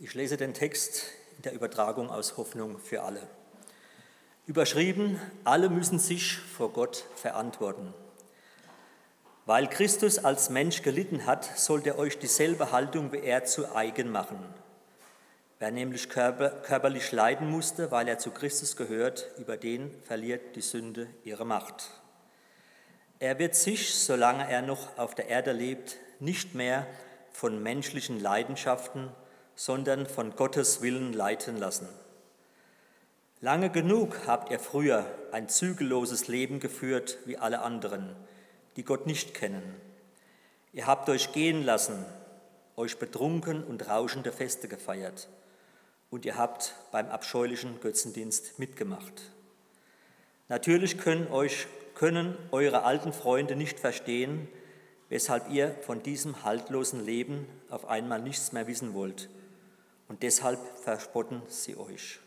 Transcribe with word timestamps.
Ich 0.00 0.12
lese 0.14 0.36
den 0.36 0.54
Text 0.54 1.04
in 1.36 1.42
der 1.42 1.52
Übertragung 1.52 2.10
aus 2.10 2.36
Hoffnung 2.36 2.78
für 2.80 3.02
alle. 3.02 3.22
Überschrieben, 4.44 5.20
alle 5.44 5.68
müssen 5.70 6.00
sich 6.00 6.36
vor 6.36 6.72
Gott 6.72 7.04
verantworten. 7.14 7.94
Weil 9.46 9.68
Christus 9.68 10.18
als 10.18 10.50
Mensch 10.50 10.82
gelitten 10.82 11.26
hat, 11.26 11.44
sollt 11.56 11.86
ihr 11.86 11.96
euch 11.96 12.18
dieselbe 12.18 12.72
Haltung 12.72 13.12
wie 13.12 13.20
er 13.20 13.44
zu 13.44 13.72
eigen 13.72 14.10
machen. 14.10 14.38
Wer 15.60 15.70
nämlich 15.70 16.08
körperlich 16.08 17.12
leiden 17.12 17.48
musste, 17.48 17.92
weil 17.92 18.08
er 18.08 18.18
zu 18.18 18.32
Christus 18.32 18.76
gehört, 18.76 19.30
über 19.38 19.56
den 19.56 19.94
verliert 20.02 20.56
die 20.56 20.62
Sünde 20.62 21.06
ihre 21.22 21.46
Macht. 21.46 21.90
Er 23.20 23.38
wird 23.38 23.54
sich, 23.54 23.94
solange 23.94 24.50
er 24.50 24.60
noch 24.60 24.98
auf 24.98 25.14
der 25.14 25.28
Erde 25.28 25.52
lebt, 25.52 25.98
nicht 26.18 26.56
mehr 26.56 26.84
von 27.32 27.62
menschlichen 27.62 28.18
Leidenschaften, 28.18 29.12
sondern 29.56 30.06
von 30.06 30.34
Gottes 30.36 30.82
Willen 30.82 31.12
leiten 31.12 31.56
lassen. 31.56 31.88
Lange 33.40 33.70
genug 33.70 34.26
habt 34.26 34.50
ihr 34.50 34.58
früher 34.58 35.04
ein 35.32 35.48
zügelloses 35.48 36.28
Leben 36.28 36.60
geführt 36.60 37.18
wie 37.26 37.36
alle 37.36 37.60
anderen, 37.60 38.16
die 38.76 38.84
Gott 38.84 39.06
nicht 39.06 39.34
kennen. 39.34 39.62
Ihr 40.72 40.86
habt 40.86 41.08
euch 41.08 41.32
gehen 41.32 41.64
lassen, 41.64 42.04
euch 42.76 42.98
betrunken 42.98 43.62
und 43.62 43.88
rauschende 43.88 44.32
Feste 44.32 44.66
gefeiert 44.66 45.28
und 46.10 46.24
ihr 46.24 46.36
habt 46.36 46.74
beim 46.92 47.08
abscheulichen 47.08 47.80
Götzendienst 47.80 48.58
mitgemacht. 48.58 49.32
Natürlich 50.48 50.98
können, 50.98 51.28
euch, 51.28 51.66
können 51.94 52.36
eure 52.50 52.84
alten 52.84 53.12
Freunde 53.12 53.56
nicht 53.56 53.80
verstehen, 53.80 54.48
weshalb 55.08 55.50
ihr 55.50 55.74
von 55.82 56.02
diesem 56.02 56.44
haltlosen 56.44 57.04
Leben 57.04 57.46
auf 57.68 57.88
einmal 57.88 58.20
nichts 58.20 58.52
mehr 58.52 58.66
wissen 58.66 58.94
wollt. 58.94 59.28
Und 60.08 60.22
deshalb 60.22 60.58
verspotten 60.78 61.42
sie 61.48 61.76
euch. 61.76 62.20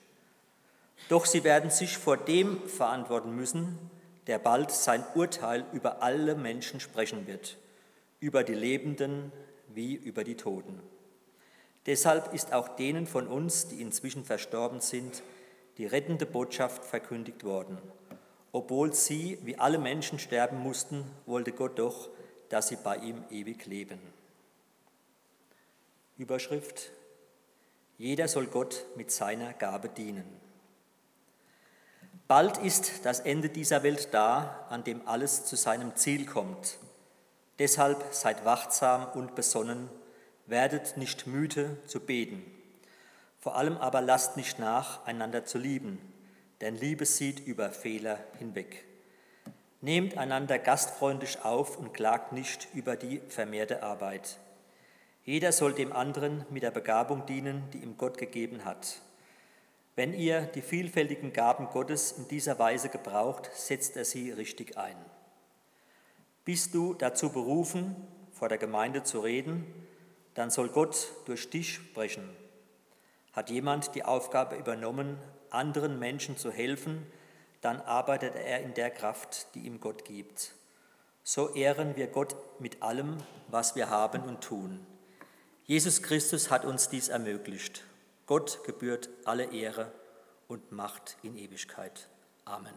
Doch 1.09 1.25
sie 1.25 1.43
werden 1.43 1.69
sich 1.69 1.97
vor 1.97 2.17
dem 2.17 2.67
verantworten 2.67 3.35
müssen, 3.35 3.77
der 4.25 4.39
bald 4.39 4.71
sein 4.71 5.03
Urteil 5.15 5.65
über 5.71 6.01
alle 6.01 6.35
Menschen 6.35 6.79
sprechen 6.79 7.27
wird, 7.27 7.57
über 8.19 8.43
die 8.43 8.55
Lebenden 8.55 9.31
wie 9.73 9.93
über 9.93 10.23
die 10.23 10.35
Toten. 10.35 10.81
Deshalb 11.85 12.33
ist 12.33 12.51
auch 12.51 12.67
denen 12.67 13.07
von 13.07 13.27
uns, 13.27 13.69
die 13.69 13.81
inzwischen 13.81 14.25
verstorben 14.25 14.81
sind, 14.81 15.23
die 15.77 15.85
rettende 15.85 16.25
Botschaft 16.25 16.83
verkündigt 16.83 17.43
worden. 17.43 17.77
Obwohl 18.51 18.93
sie, 18.93 19.37
wie 19.43 19.57
alle 19.57 19.77
Menschen, 19.77 20.19
sterben 20.19 20.57
mussten, 20.57 21.05
wollte 21.25 21.51
Gott 21.53 21.79
doch, 21.79 22.09
dass 22.49 22.67
sie 22.69 22.77
bei 22.77 22.97
ihm 22.97 23.23
ewig 23.29 23.65
leben. 23.65 23.99
Überschrift 26.17 26.91
Jeder 27.97 28.27
soll 28.27 28.47
Gott 28.47 28.85
mit 28.95 29.11
seiner 29.11 29.53
Gabe 29.53 29.89
dienen. 29.89 30.25
Bald 32.27 32.57
ist 32.57 33.05
das 33.05 33.21
Ende 33.21 33.49
dieser 33.49 33.83
Welt 33.83 34.09
da, 34.13 34.67
an 34.69 34.83
dem 34.83 35.07
alles 35.07 35.45
zu 35.45 35.55
seinem 35.55 35.95
Ziel 35.95 36.25
kommt. 36.25 36.77
Deshalb 37.57 38.13
seid 38.13 38.45
wachsam 38.45 39.07
und 39.13 39.33
besonnen, 39.33 39.89
werdet 40.45 40.97
nicht 40.97 41.25
müde 41.25 41.77
zu 41.85 41.99
beten. 41.99 42.45
Vor 43.39 43.55
allem 43.55 43.77
aber 43.77 44.01
lasst 44.01 44.37
nicht 44.37 44.59
nach, 44.59 45.05
einander 45.05 45.45
zu 45.45 45.57
lieben, 45.57 45.99
denn 46.61 46.75
Liebe 46.75 47.05
sieht 47.05 47.39
über 47.39 47.71
Fehler 47.71 48.19
hinweg. 48.37 48.83
Nehmt 49.81 50.17
einander 50.17 50.59
gastfreundlich 50.59 51.43
auf 51.45 51.77
und 51.77 51.93
klagt 51.93 52.33
nicht 52.33 52.67
über 52.73 52.95
die 52.95 53.21
vermehrte 53.29 53.83
Arbeit. 53.83 54.37
Jeder 55.27 55.51
soll 55.51 55.73
dem 55.73 55.91
anderen 55.91 56.45
mit 56.51 56.63
der 56.63 56.71
Begabung 56.71 57.25
dienen, 57.25 57.69
die 57.73 57.79
ihm 57.79 57.97
Gott 57.97 58.17
gegeben 58.17 58.63
hat. 58.63 59.01
Wenn 59.93 60.13
ihr 60.13 60.43
die 60.43 60.61
vielfältigen 60.61 61.33
Gaben 61.33 61.67
Gottes 61.67 62.13
in 62.13 62.29
dieser 62.29 62.57
Weise 62.59 62.87
gebraucht, 62.87 63.49
setzt 63.53 63.97
er 63.97 64.05
sie 64.05 64.31
richtig 64.31 64.77
ein. 64.77 64.95
Bist 66.45 66.73
du 66.73 66.93
dazu 66.93 67.29
berufen, 67.29 67.93
vor 68.31 68.47
der 68.47 68.57
Gemeinde 68.57 69.03
zu 69.03 69.19
reden, 69.19 69.65
dann 70.33 70.49
soll 70.49 70.69
Gott 70.69 71.11
durch 71.25 71.49
dich 71.49 71.73
sprechen. 71.73 72.29
Hat 73.33 73.49
jemand 73.49 73.95
die 73.95 74.05
Aufgabe 74.05 74.55
übernommen, 74.55 75.17
anderen 75.49 75.99
Menschen 75.99 76.37
zu 76.37 76.51
helfen, 76.51 77.05
dann 77.59 77.81
arbeitet 77.81 78.35
er 78.35 78.61
in 78.61 78.73
der 78.75 78.91
Kraft, 78.91 79.53
die 79.55 79.65
ihm 79.65 79.81
Gott 79.81 80.05
gibt. 80.05 80.53
So 81.23 81.53
ehren 81.53 81.97
wir 81.97 82.07
Gott 82.07 82.33
mit 82.61 82.81
allem, 82.81 83.17
was 83.49 83.75
wir 83.75 83.89
haben 83.89 84.21
und 84.23 84.39
tun. 84.39 84.87
Jesus 85.67 86.01
Christus 86.01 86.49
hat 86.49 86.63
uns 86.63 86.87
dies 86.87 87.09
ermöglicht. 87.09 87.83
Gott 88.25 88.63
gebührt 88.63 89.09
alle 89.25 89.51
Ehre 89.51 89.91
und 90.47 90.71
Macht 90.71 91.17
in 91.23 91.37
Ewigkeit. 91.37 92.07
Amen. 92.45 92.73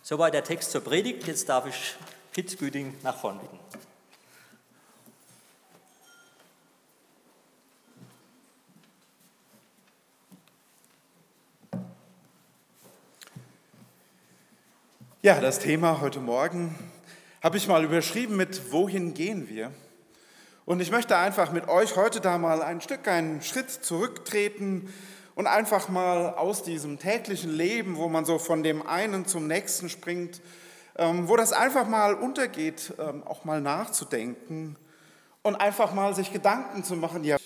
Soweit 0.00 0.32
der 0.32 0.44
Text 0.44 0.70
zur 0.70 0.82
Predigt. 0.82 1.26
Jetzt 1.26 1.48
darf 1.48 1.66
ich 1.66 1.96
Pitt 2.32 2.56
Güding 2.56 2.94
nach 3.02 3.16
vorn 3.16 3.40
bitten. 3.40 3.58
Ja, 15.22 15.40
das 15.40 15.58
Thema 15.58 16.00
heute 16.00 16.20
Morgen 16.20 16.78
habe 17.42 17.56
ich 17.56 17.66
mal 17.66 17.82
überschrieben 17.82 18.36
mit 18.36 18.70
Wohin 18.70 19.14
gehen 19.14 19.48
wir? 19.48 19.72
Und 20.64 20.80
ich 20.80 20.92
möchte 20.92 21.16
einfach 21.16 21.50
mit 21.50 21.68
euch 21.68 21.96
heute 21.96 22.20
da 22.20 22.38
mal 22.38 22.62
ein 22.62 22.80
Stück 22.80 23.08
einen 23.08 23.42
Schritt 23.42 23.68
zurücktreten 23.68 24.92
und 25.34 25.48
einfach 25.48 25.88
mal 25.88 26.34
aus 26.34 26.62
diesem 26.62 27.00
täglichen 27.00 27.50
Leben, 27.50 27.96
wo 27.96 28.08
man 28.08 28.24
so 28.24 28.38
von 28.38 28.62
dem 28.62 28.86
einen 28.86 29.26
zum 29.26 29.48
nächsten 29.48 29.88
springt, 29.88 30.40
ähm, 30.96 31.28
wo 31.28 31.36
das 31.36 31.52
einfach 31.52 31.88
mal 31.88 32.14
untergeht, 32.14 32.94
ähm, 33.00 33.24
auch 33.26 33.44
mal 33.44 33.60
nachzudenken 33.60 34.76
und 35.42 35.56
einfach 35.56 35.94
mal 35.94 36.14
sich 36.14 36.32
Gedanken 36.32 36.84
zu 36.84 36.94
machen. 36.94 37.24
Ja. 37.24 37.38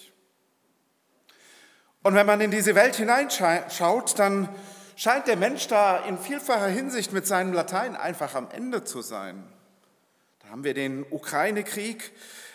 Und 2.03 2.15
wenn 2.15 2.27
man 2.27 2.43
in 2.43 2.51
diese 2.51 2.75
Welt 2.75 2.97
hineinschaut, 2.97 4.19
dann 4.19 4.51
scheint 4.95 5.27
der 5.27 5.37
Mensch 5.37 5.69
da 5.69 5.99
in 6.05 6.19
vielfacher 6.19 6.69
Hinsicht 6.69 7.13
mit 7.13 7.27
seinem 7.27 7.55
Latein 7.55 7.97
einfach 7.97 8.35
am 8.35 8.49
Ende 8.51 8.85
zu 8.85 9.01
sein. 9.01 9.43
Da 10.43 10.51
haben 10.51 10.65
wir 10.65 10.75
den 10.75 11.07
Ukraine-Krieg, 11.11 12.13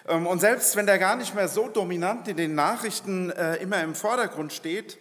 und 0.07 0.39
selbst 0.39 0.75
wenn 0.75 0.85
der 0.85 0.97
gar 0.97 1.15
nicht 1.15 1.35
mehr 1.35 1.47
so 1.47 1.67
dominant 1.67 2.27
in 2.27 2.37
den 2.37 2.55
Nachrichten 2.55 3.29
äh, 3.29 3.57
immer 3.57 3.83
im 3.83 3.93
Vordergrund 3.93 4.51
steht, 4.51 4.97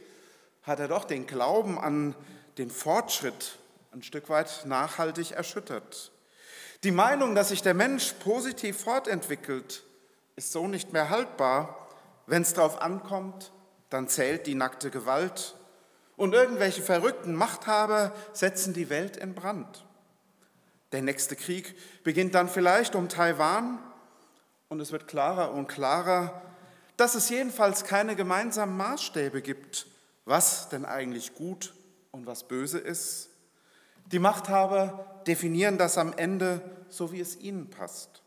hat 0.63 0.79
er 0.79 0.89
doch 0.89 1.05
den 1.05 1.27
Glauben 1.27 1.79
an 1.79 2.15
den 2.59 2.71
Fortschritt 2.71 3.59
ein 3.93 4.03
Stück 4.03 4.29
weit 4.29 4.67
nachhaltig 4.67 5.33
erschüttert. 5.33 6.13
Die 6.85 6.93
Meinung, 6.93 7.35
dass 7.35 7.49
sich 7.49 7.63
der 7.63 7.75
Mensch 7.75 8.13
positiv 8.21 8.79
fortentwickelt, 8.79 9.83
ist 10.37 10.53
so 10.53 10.69
nicht 10.69 10.93
mehr 10.93 11.11
haltbar. 11.11 11.89
Wenn 12.27 12.43
es 12.43 12.55
darauf 12.55 12.81
ankommt, 12.81 13.53
dann 13.91 14.09
zählt 14.09 14.47
die 14.47 14.55
nackte 14.55 14.91
Gewalt 14.91 15.57
und 16.17 16.35
irgendwelche 16.35 16.83
verrückten 16.83 17.35
Machthaber 17.35 18.13
setzen 18.33 18.73
die 18.73 18.91
Welt 18.91 19.17
in 19.17 19.35
Brand. 19.35 19.85
Der 20.93 21.03
nächste 21.03 21.37
Krieg 21.37 21.75
beginnt 22.05 22.35
dann 22.35 22.49
vielleicht 22.49 22.95
um 22.95 23.09
Taiwan 23.09 23.79
und 24.71 24.81
es 24.81 24.93
wird 24.93 25.09
klarer 25.09 25.53
und 25.53 25.67
klarer, 25.67 26.41
dass 26.97 27.15
es 27.17 27.29
jedenfalls 27.29 27.85
keine 27.85 28.15
gemeinsamen 28.15 28.77
Maßstäbe 28.77 29.43
gibt, 29.43 29.87
was 30.25 30.69
denn 30.69 30.85
eigentlich 30.85 31.35
gut 31.35 31.75
und 32.13 32.27
was 32.27 32.45
böse 32.45 32.79
ist. 32.79 33.31
Die 34.07 34.21
Machthaber 34.21 35.23
definieren 35.27 35.77
das 35.77 35.99
am 35.99 36.13
Ende 36.13 36.63
so, 36.89 37.13
wie 37.13 37.21
es 37.21 37.37
ihnen 37.39 37.69
passt. 37.69 38.23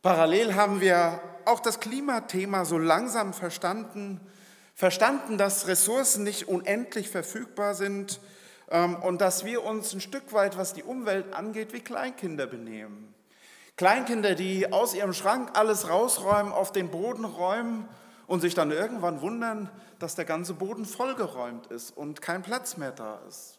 Parallel 0.00 0.54
haben 0.54 0.80
wir 0.80 1.20
auch 1.44 1.58
das 1.58 1.80
Klimathema 1.80 2.64
so 2.64 2.78
langsam 2.78 3.34
verstanden, 3.34 4.20
verstanden, 4.76 5.38
dass 5.38 5.66
Ressourcen 5.66 6.22
nicht 6.22 6.46
unendlich 6.46 7.08
verfügbar 7.08 7.74
sind 7.74 8.20
ähm, 8.70 8.94
und 8.96 9.20
dass 9.20 9.44
wir 9.44 9.64
uns 9.64 9.92
ein 9.92 10.00
Stück 10.00 10.32
weit, 10.32 10.56
was 10.56 10.72
die 10.72 10.84
Umwelt 10.84 11.34
angeht, 11.34 11.72
wie 11.72 11.80
Kleinkinder 11.80 12.46
benehmen. 12.46 13.15
Kleinkinder, 13.76 14.34
die 14.34 14.72
aus 14.72 14.94
ihrem 14.94 15.12
Schrank 15.12 15.50
alles 15.52 15.90
rausräumen, 15.90 16.50
auf 16.50 16.72
den 16.72 16.90
Boden 16.90 17.26
räumen 17.26 17.86
und 18.26 18.40
sich 18.40 18.54
dann 18.54 18.70
irgendwann 18.70 19.20
wundern, 19.20 19.70
dass 19.98 20.14
der 20.14 20.24
ganze 20.24 20.54
Boden 20.54 20.86
vollgeräumt 20.86 21.66
ist 21.66 21.90
und 21.90 22.22
kein 22.22 22.42
Platz 22.42 22.78
mehr 22.78 22.92
da 22.92 23.20
ist. 23.28 23.58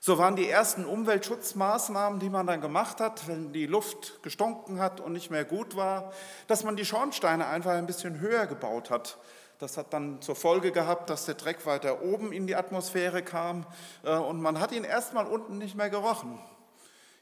So 0.00 0.18
waren 0.18 0.34
die 0.34 0.48
ersten 0.48 0.84
Umweltschutzmaßnahmen, 0.84 2.20
die 2.20 2.30
man 2.30 2.46
dann 2.46 2.60
gemacht 2.60 3.00
hat, 3.00 3.28
wenn 3.28 3.52
die 3.52 3.66
Luft 3.66 4.20
gestunken 4.22 4.80
hat 4.80 5.00
und 5.00 5.12
nicht 5.12 5.30
mehr 5.30 5.44
gut 5.44 5.76
war, 5.76 6.12
dass 6.48 6.64
man 6.64 6.74
die 6.74 6.84
Schornsteine 6.84 7.46
einfach 7.46 7.72
ein 7.72 7.86
bisschen 7.86 8.18
höher 8.18 8.46
gebaut 8.46 8.90
hat. 8.90 9.18
Das 9.58 9.76
hat 9.76 9.92
dann 9.92 10.20
zur 10.22 10.34
Folge 10.34 10.72
gehabt, 10.72 11.08
dass 11.08 11.26
der 11.26 11.36
Dreck 11.36 11.66
weiter 11.66 12.02
oben 12.02 12.32
in 12.32 12.48
die 12.48 12.56
Atmosphäre 12.56 13.22
kam 13.22 13.64
äh, 14.02 14.16
und 14.16 14.40
man 14.40 14.58
hat 14.58 14.72
ihn 14.72 14.82
erstmal 14.82 15.26
unten 15.26 15.58
nicht 15.58 15.76
mehr 15.76 15.88
gerochen. 15.88 16.40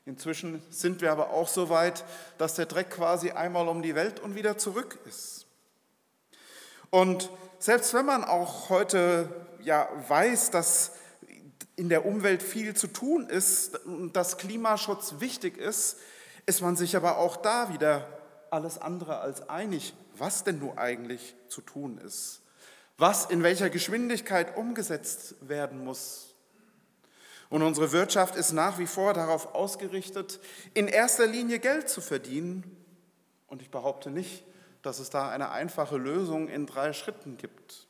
Inzwischen 0.06 0.62
sind 0.70 1.00
wir 1.02 1.12
aber 1.12 1.30
auch 1.30 1.48
so 1.48 1.68
weit, 1.68 2.04
dass 2.38 2.54
der 2.54 2.66
Dreck 2.66 2.90
quasi 2.90 3.30
einmal 3.30 3.68
um 3.68 3.82
die 3.82 3.94
Welt 3.94 4.20
und 4.20 4.34
wieder 4.34 4.58
zurück 4.58 4.98
ist. 5.06 5.46
Und 6.90 7.30
selbst 7.58 7.94
wenn 7.94 8.06
man 8.06 8.24
auch 8.24 8.70
heute 8.70 9.28
ja 9.62 9.88
weiß, 10.08 10.50
dass 10.50 10.92
in 11.76 11.88
der 11.88 12.04
Umwelt 12.04 12.42
viel 12.42 12.74
zu 12.74 12.88
tun 12.88 13.28
ist 13.28 13.86
und 13.86 14.14
dass 14.14 14.38
Klimaschutz 14.38 15.16
wichtig 15.18 15.56
ist, 15.56 15.96
ist 16.46 16.62
man 16.62 16.76
sich 16.76 16.96
aber 16.96 17.18
auch 17.18 17.36
da 17.36 17.72
wieder 17.72 18.06
alles 18.50 18.78
andere 18.78 19.20
als 19.20 19.48
einig, 19.48 19.94
was 20.16 20.44
denn 20.44 20.58
nun 20.58 20.76
eigentlich 20.76 21.34
zu 21.48 21.60
tun 21.60 21.98
ist, 21.98 22.42
was 22.98 23.26
in 23.26 23.42
welcher 23.42 23.70
Geschwindigkeit 23.70 24.56
umgesetzt 24.56 25.36
werden 25.40 25.84
muss. 25.84 26.29
Und 27.50 27.62
unsere 27.62 27.92
Wirtschaft 27.92 28.36
ist 28.36 28.52
nach 28.52 28.78
wie 28.78 28.86
vor 28.86 29.12
darauf 29.12 29.54
ausgerichtet, 29.54 30.40
in 30.72 30.88
erster 30.88 31.26
Linie 31.26 31.58
Geld 31.58 31.88
zu 31.88 32.00
verdienen. 32.00 32.76
Und 33.48 33.60
ich 33.60 33.70
behaupte 33.70 34.10
nicht, 34.10 34.44
dass 34.82 35.00
es 35.00 35.10
da 35.10 35.28
eine 35.28 35.50
einfache 35.50 35.96
Lösung 35.96 36.48
in 36.48 36.66
drei 36.66 36.92
Schritten 36.92 37.36
gibt. 37.36 37.88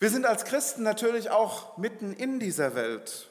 Wir 0.00 0.10
sind 0.10 0.26
als 0.26 0.44
Christen 0.44 0.82
natürlich 0.82 1.30
auch 1.30 1.78
mitten 1.78 2.12
in 2.12 2.40
dieser 2.40 2.74
Welt. 2.74 3.28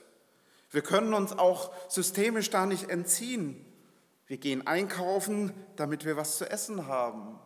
Wir 0.71 0.81
können 0.81 1.13
uns 1.13 1.37
auch 1.37 1.71
systemisch 1.89 2.49
da 2.49 2.65
nicht 2.65 2.89
entziehen. 2.89 3.65
Wir 4.27 4.37
gehen 4.37 4.65
einkaufen, 4.65 5.51
damit 5.75 6.05
wir 6.05 6.15
was 6.15 6.37
zu 6.37 6.49
essen 6.49 6.87
haben. 6.87 7.39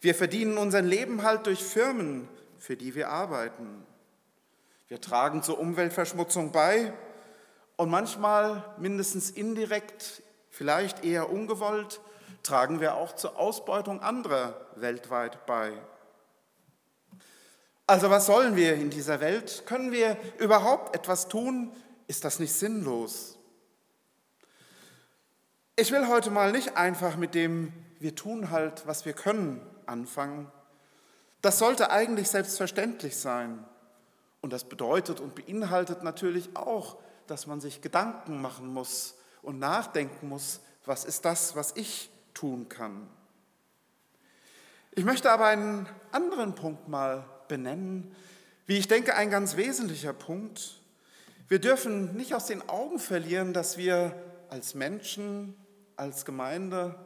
Wir 0.00 0.14
verdienen 0.14 0.56
unser 0.56 0.80
Leben 0.80 1.24
halt 1.24 1.46
durch 1.46 1.62
Firmen, 1.62 2.28
für 2.56 2.76
die 2.76 2.94
wir 2.94 3.10
arbeiten. 3.10 3.84
Wir 4.88 5.00
tragen 5.00 5.42
zur 5.42 5.58
Umweltverschmutzung 5.58 6.52
bei 6.52 6.92
und 7.76 7.90
manchmal 7.90 8.64
mindestens 8.76 9.30
indirekt, 9.30 10.22
vielleicht 10.50 11.04
eher 11.04 11.30
ungewollt, 11.30 12.00
tragen 12.42 12.80
wir 12.80 12.94
auch 12.94 13.14
zur 13.14 13.38
Ausbeutung 13.38 14.00
anderer 14.00 14.60
weltweit 14.76 15.46
bei. 15.46 15.72
Also 17.86 18.10
was 18.10 18.26
sollen 18.26 18.56
wir 18.56 18.74
in 18.74 18.90
dieser 18.90 19.20
Welt? 19.20 19.64
Können 19.66 19.90
wir 19.90 20.16
überhaupt 20.38 20.94
etwas 20.94 21.28
tun? 21.28 21.72
Ist 22.06 22.24
das 22.24 22.38
nicht 22.38 22.52
sinnlos? 22.52 23.38
Ich 25.76 25.90
will 25.92 26.08
heute 26.08 26.30
mal 26.30 26.52
nicht 26.52 26.76
einfach 26.76 27.16
mit 27.16 27.34
dem 27.34 27.72
wir 27.98 28.14
tun 28.14 28.50
halt, 28.50 28.86
was 28.86 29.06
wir 29.06 29.14
können, 29.14 29.64
anfangen. 29.86 30.52
Das 31.40 31.58
sollte 31.58 31.90
eigentlich 31.90 32.28
selbstverständlich 32.28 33.16
sein. 33.16 33.64
Und 34.44 34.52
das 34.52 34.64
bedeutet 34.64 35.20
und 35.20 35.34
beinhaltet 35.34 36.02
natürlich 36.02 36.54
auch, 36.54 36.98
dass 37.26 37.46
man 37.46 37.62
sich 37.62 37.80
Gedanken 37.80 38.42
machen 38.42 38.66
muss 38.66 39.14
und 39.40 39.58
nachdenken 39.58 40.28
muss, 40.28 40.60
was 40.84 41.06
ist 41.06 41.24
das, 41.24 41.56
was 41.56 41.74
ich 41.76 42.10
tun 42.34 42.68
kann. 42.68 43.08
Ich 44.90 45.06
möchte 45.06 45.30
aber 45.30 45.46
einen 45.46 45.88
anderen 46.12 46.54
Punkt 46.54 46.88
mal 46.88 47.24
benennen, 47.48 48.14
wie 48.66 48.76
ich 48.76 48.86
denke, 48.86 49.14
ein 49.14 49.30
ganz 49.30 49.56
wesentlicher 49.56 50.12
Punkt. 50.12 50.78
Wir 51.48 51.58
dürfen 51.58 52.14
nicht 52.14 52.34
aus 52.34 52.44
den 52.44 52.68
Augen 52.68 52.98
verlieren, 52.98 53.54
dass 53.54 53.78
wir 53.78 54.14
als 54.50 54.74
Menschen, 54.74 55.56
als 55.96 56.26
Gemeinde 56.26 56.96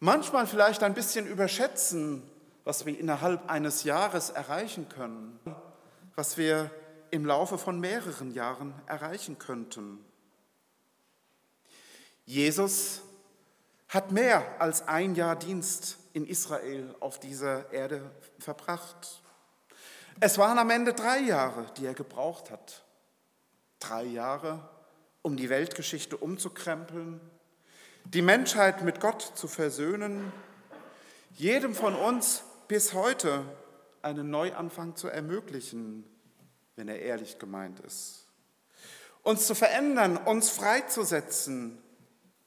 manchmal 0.00 0.46
vielleicht 0.46 0.82
ein 0.82 0.92
bisschen 0.92 1.26
überschätzen, 1.26 2.22
was 2.64 2.84
wir 2.84 3.00
innerhalb 3.00 3.50
eines 3.50 3.84
Jahres 3.84 4.28
erreichen 4.28 4.90
können, 4.90 5.40
was 6.14 6.36
wir 6.36 6.70
im 7.10 7.26
Laufe 7.26 7.58
von 7.58 7.78
mehreren 7.80 8.32
Jahren 8.32 8.74
erreichen 8.86 9.38
könnten. 9.38 10.04
Jesus 12.24 13.02
hat 13.88 14.12
mehr 14.12 14.60
als 14.60 14.88
ein 14.88 15.14
Jahr 15.14 15.36
Dienst 15.36 15.98
in 16.14 16.26
Israel 16.26 16.94
auf 17.00 17.18
dieser 17.18 17.70
Erde 17.72 18.10
verbracht. 18.38 19.22
Es 20.20 20.38
waren 20.38 20.58
am 20.58 20.70
Ende 20.70 20.94
drei 20.94 21.20
Jahre, 21.20 21.66
die 21.76 21.86
er 21.86 21.94
gebraucht 21.94 22.50
hat. 22.50 22.84
Drei 23.80 24.04
Jahre, 24.04 24.68
um 25.20 25.36
die 25.36 25.50
Weltgeschichte 25.50 26.16
umzukrempeln, 26.16 27.20
die 28.04 28.22
Menschheit 28.22 28.82
mit 28.82 29.00
Gott 29.00 29.22
zu 29.34 29.48
versöhnen, 29.48 30.32
jedem 31.32 31.74
von 31.74 31.94
uns 31.94 32.44
bis 32.68 32.92
heute 32.92 33.44
einen 34.02 34.30
Neuanfang 34.30 34.96
zu 34.96 35.08
ermöglichen, 35.08 36.04
wenn 36.76 36.88
er 36.88 37.00
ehrlich 37.00 37.38
gemeint 37.38 37.80
ist. 37.80 38.26
Uns 39.22 39.46
zu 39.46 39.54
verändern, 39.54 40.16
uns 40.16 40.50
freizusetzen, 40.50 41.78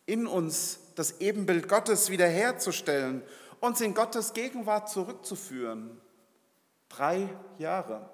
in 0.05 0.27
uns 0.27 0.79
das 0.95 1.19
Ebenbild 1.21 1.67
Gottes 1.67 2.09
wiederherzustellen, 2.09 3.23
uns 3.59 3.81
in 3.81 3.93
Gottes 3.93 4.33
Gegenwart 4.33 4.89
zurückzuführen. 4.89 5.99
Drei 6.89 7.29
Jahre. 7.57 8.09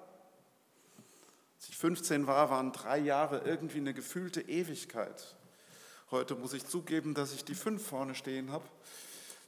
Als 1.56 1.68
ich 1.68 1.76
15 1.76 2.26
war, 2.26 2.50
waren 2.50 2.72
drei 2.72 2.98
Jahre 2.98 3.42
irgendwie 3.44 3.78
eine 3.78 3.94
gefühlte 3.94 4.40
Ewigkeit. 4.40 5.36
Heute 6.10 6.34
muss 6.34 6.52
ich 6.52 6.66
zugeben, 6.66 7.14
dass 7.14 7.32
ich 7.32 7.44
die 7.44 7.54
fünf 7.54 7.86
vorne 7.86 8.14
stehen 8.14 8.50
habe. 8.52 8.64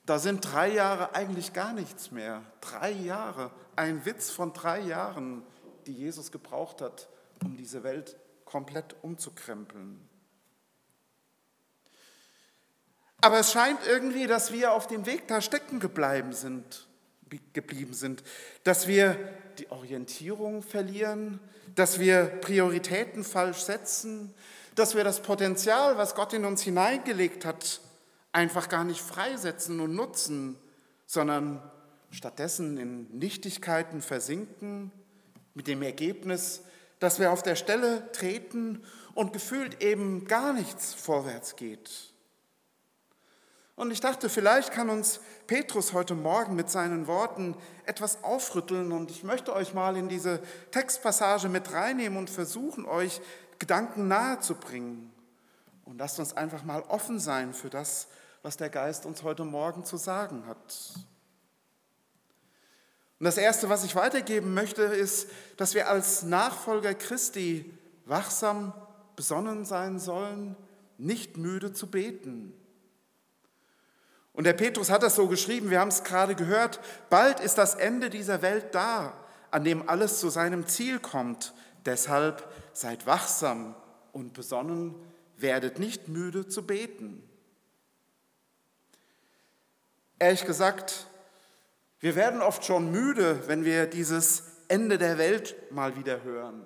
Da 0.07 0.19
sind 0.19 0.41
drei 0.53 0.69
Jahre 0.69 1.15
eigentlich 1.15 1.53
gar 1.53 1.73
nichts 1.73 2.11
mehr. 2.11 2.43
Drei 2.61 2.91
Jahre, 2.91 3.51
ein 3.75 4.05
Witz 4.05 4.31
von 4.31 4.53
drei 4.53 4.81
Jahren, 4.81 5.43
die 5.87 5.95
Jesus 5.95 6.31
gebraucht 6.31 6.81
hat, 6.83 7.09
um 7.43 7.57
diese 7.57 7.83
Welt 7.83 8.17
komplett 8.45 8.95
umzukrempeln. 9.03 10.09
Aber 13.21 13.39
es 13.39 13.53
scheint 13.53 13.81
irgendwie, 13.87 14.27
dass 14.27 14.53
wir 14.53 14.73
auf 14.73 14.87
dem 14.87 15.07
Weg 15.07 15.27
da 15.29 15.41
stecken 15.41 15.81
geblieben 15.81 16.35
sind, 16.35 16.87
geblieben 17.55 17.95
sind, 17.95 18.23
dass 18.65 18.87
wir 18.87 19.17
die 19.59 19.71
Orientierung 19.71 20.63
verlieren, 20.63 21.41
dass 21.75 21.99
wir 21.99 22.27
Prioritäten 22.27 23.25
falsch 23.25 23.61
setzen, 23.61 24.35
dass 24.75 24.95
wir 24.95 25.05
das 25.05 25.23
Potenzial, 25.23 25.97
was 25.97 26.15
Gott 26.15 26.35
in 26.35 26.45
uns 26.45 26.61
hineingelegt 26.61 27.47
hat, 27.47 27.81
einfach 28.35 28.69
gar 28.69 28.85
nicht 28.85 29.01
freisetzen 29.01 29.81
und 29.81 29.95
nutzen, 29.95 30.59
sondern 31.07 31.63
stattdessen 32.11 32.77
in 32.77 33.19
Nichtigkeiten 33.19 34.03
versinken, 34.03 34.91
mit 35.55 35.69
dem 35.69 35.83
Ergebnis, 35.83 36.63
dass 36.99 37.21
wir 37.21 37.31
auf 37.31 37.43
der 37.43 37.55
Stelle 37.55 38.11
treten 38.13 38.83
und 39.15 39.33
gefühlt 39.33 39.83
eben 39.83 40.27
gar 40.27 40.53
nichts 40.53 40.95
vorwärts 40.95 41.55
geht. 41.55 42.13
Und 43.77 43.91
ich 43.91 44.01
dachte, 44.01 44.29
vielleicht 44.29 44.73
kann 44.73 44.91
uns 44.91 45.21
Petrus 45.47 45.93
heute 45.93 46.15
Morgen 46.15 46.57
mit 46.57 46.71
seinen 46.71 47.07
Worten 47.07 47.57
etwas 47.87 48.25
aufrütteln 48.25 48.91
und 48.93 49.11
ich 49.11 49.23
möchte 49.23 49.53
euch 49.53 49.75
mal 49.75 49.97
in 49.97 50.09
diese 50.09 50.41
Textpassage 50.71 51.49
mit 51.49 51.73
reinnehmen 51.73 52.19
und 52.19 52.31
versuchen, 52.31 52.85
euch 52.85 53.21
Gedanken 53.59 54.09
nahezubringen. 54.09 55.13
Und 55.85 55.99
lasst 55.99 56.19
uns 56.19 56.37
einfach 56.37 56.65
mal 56.65 56.83
offen 56.83 57.21
sein 57.21 57.53
für 57.53 57.71
das, 57.71 58.09
was 58.45 58.59
der 58.59 58.69
Geist 58.69 59.07
uns 59.07 59.23
heute 59.23 59.43
Morgen 59.43 59.87
zu 59.87 59.97
sagen 59.97 60.45
hat. 60.47 60.93
Und 63.19 63.25
das 63.25 63.39
Erste, 63.39 63.71
was 63.71 63.85
ich 63.85 63.97
weitergeben 63.97 64.53
möchte, 64.53 64.83
ist, 64.83 65.31
dass 65.57 65.73
wir 65.73 65.89
als 65.89 66.25
Nachfolger 66.25 66.93
Christi 66.93 67.73
wachsam, 68.05 68.75
besonnen 69.17 69.65
sein 69.65 69.99
sollen, 69.99 70.57
nicht 70.99 71.39
müde 71.39 71.73
zu 71.73 71.91
beten. 71.91 72.53
Und 74.35 74.45
der 74.45 74.53
Petrus 74.53 74.91
hat 74.91 75.03
das 75.03 75.15
so 75.15 75.27
geschrieben, 75.27 75.71
wir 75.71 75.81
haben 75.81 75.89
es 75.89 76.05
gerade 76.05 76.35
gehört, 76.35 76.81
bald 77.09 77.41
ist 77.41 77.57
das 77.57 77.75
Ende 77.75 78.11
dieser 78.11 78.43
Welt 78.43 78.75
da, 78.75 79.15
an 79.53 79.65
dem 79.65 79.89
alles 79.89 80.21
zu 80.21 80.29
seinem 80.29 80.67
Ziel 80.67 80.99
kommt. 80.99 81.55
Deshalb 81.87 82.47
seid 82.75 83.07
wachsam 83.07 83.75
und 84.13 84.35
besonnen, 84.35 84.95
werdet 85.39 85.79
nicht 85.79 86.09
müde 86.09 86.47
zu 86.47 86.67
beten. 86.67 87.23
Ehrlich 90.25 90.47
gesagt, 90.47 91.07
wir 92.01 92.15
werden 92.17 92.41
oft 92.41 92.65
schon 92.65 92.91
müde, 92.91 93.47
wenn 93.47 93.67
wir 93.67 93.85
dieses 93.85 94.45
Ende 94.69 94.97
der 94.97 95.19
Welt 95.19 95.55
mal 95.71 95.99
wieder 95.99 96.23
hören. 96.23 96.65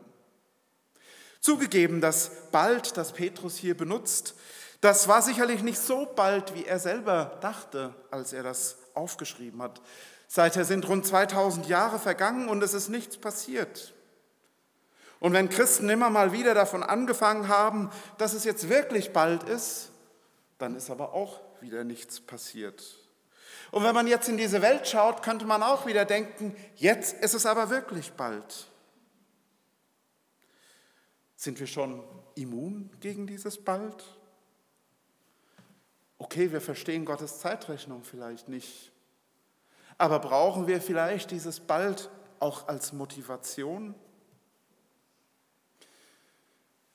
Zugegeben, 1.40 2.00
dass 2.00 2.30
bald, 2.52 2.96
das 2.96 3.12
Petrus 3.12 3.56
hier 3.56 3.76
benutzt, 3.76 4.36
das 4.80 5.08
war 5.08 5.22
sicherlich 5.22 5.64
nicht 5.64 5.80
so 5.80 6.06
bald, 6.06 6.54
wie 6.54 6.66
er 6.66 6.78
selber 6.78 7.36
dachte, 7.40 7.96
als 8.12 8.32
er 8.32 8.44
das 8.44 8.76
aufgeschrieben 8.94 9.60
hat. 9.60 9.82
Seither 10.28 10.64
sind 10.64 10.86
rund 10.88 11.04
2000 11.04 11.66
Jahre 11.66 11.98
vergangen 11.98 12.48
und 12.48 12.62
es 12.62 12.74
ist 12.74 12.88
nichts 12.88 13.16
passiert. 13.16 13.92
Und 15.18 15.32
wenn 15.32 15.48
Christen 15.48 15.88
immer 15.88 16.10
mal 16.10 16.30
wieder 16.30 16.54
davon 16.54 16.84
angefangen 16.84 17.48
haben, 17.48 17.90
dass 18.18 18.34
es 18.34 18.44
jetzt 18.44 18.68
wirklich 18.68 19.12
bald 19.12 19.42
ist, 19.42 19.90
dann 20.58 20.76
ist 20.76 20.90
aber 20.90 21.12
auch 21.12 21.40
wieder 21.60 21.82
nichts 21.82 22.20
passiert. 22.20 23.07
Und 23.70 23.84
wenn 23.84 23.94
man 23.94 24.06
jetzt 24.06 24.28
in 24.28 24.36
diese 24.36 24.62
Welt 24.62 24.86
schaut, 24.88 25.22
könnte 25.22 25.44
man 25.44 25.62
auch 25.62 25.86
wieder 25.86 26.04
denken, 26.04 26.56
jetzt 26.76 27.22
ist 27.22 27.34
es 27.34 27.46
aber 27.46 27.70
wirklich 27.70 28.12
bald. 28.12 28.66
Sind 31.36 31.60
wir 31.60 31.66
schon 31.66 32.02
immun 32.34 32.90
gegen 33.00 33.26
dieses 33.26 33.62
bald? 33.62 34.04
Okay, 36.18 36.50
wir 36.50 36.60
verstehen 36.60 37.04
Gottes 37.04 37.38
Zeitrechnung 37.38 38.02
vielleicht 38.02 38.48
nicht. 38.48 38.92
Aber 39.98 40.18
brauchen 40.18 40.66
wir 40.66 40.80
vielleicht 40.80 41.30
dieses 41.30 41.60
bald 41.60 42.10
auch 42.40 42.68
als 42.68 42.92
Motivation? 42.92 43.94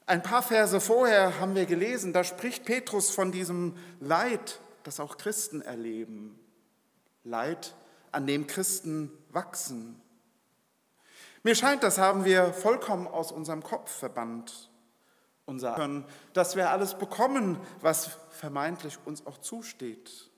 Ein 0.06 0.22
paar 0.22 0.44
Verse 0.44 0.82
vorher 0.82 1.40
haben 1.40 1.56
wir 1.56 1.66
gelesen, 1.66 2.12
da 2.12 2.26
spricht 2.26 2.66
Petrus 2.66 3.10
von 3.10 3.32
diesem 3.32 3.78
Leid, 4.02 4.60
das 4.84 5.00
auch 5.00 5.18
Christen 5.18 5.62
erleben. 5.62 6.38
Leid, 7.24 7.76
an 8.12 8.28
dem 8.28 8.48
Christen 8.48 9.12
wachsen. 9.30 10.02
Mir 11.44 11.56
scheint, 11.56 11.84
das 11.84 11.98
haben 11.98 12.26
wir 12.26 12.54
vollkommen 12.54 13.08
aus 13.08 13.32
unserem 13.32 13.64
Kopf 13.64 13.92
verbannt. 13.92 14.70
Unser 15.46 15.76
dass 16.32 16.56
wir 16.56 16.70
alles 16.70 16.98
bekommen, 16.98 17.60
was 17.82 18.18
vermeintlich 18.30 18.98
uns 19.04 19.26
auch 19.26 19.38
zusteht. 19.40 20.30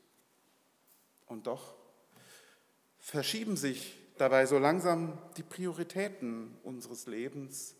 Und 1.28 1.46
doch 1.46 1.76
verschieben 2.98 3.56
sich 3.56 3.96
dabei 4.18 4.48
so 4.48 4.58
langsam 4.58 5.18
die 5.38 5.44
Prioritäten 5.44 6.58
unseres 6.64 7.06
Lebens 7.06 7.76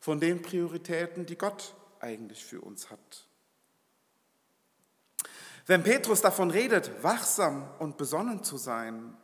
von 0.00 0.18
den 0.18 0.40
Prioritäten, 0.40 1.26
die 1.26 1.36
Gott 1.36 1.74
eigentlich 2.00 2.44
für 2.44 2.62
uns 2.62 2.90
hat. 2.90 3.26
Wenn 5.66 5.82
Petrus 5.82 6.20
davon 6.20 6.50
redet, 6.50 7.02
wachsam 7.02 7.68
und 7.80 7.96
besonnen 7.96 8.44
zu 8.44 8.56
sein, 8.56 9.16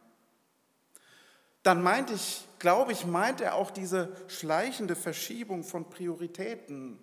dann 1.63 1.83
meint 1.83 2.11
ich, 2.11 2.47
glaube 2.59 2.91
ich, 2.91 3.07
meint 3.07 3.41
er 3.41 3.55
auch 3.55 3.71
diese 3.71 4.13
schleichende 4.27 4.97
Verschiebung 4.97 5.63
von 5.63 5.89
Prioritäten, 5.89 6.99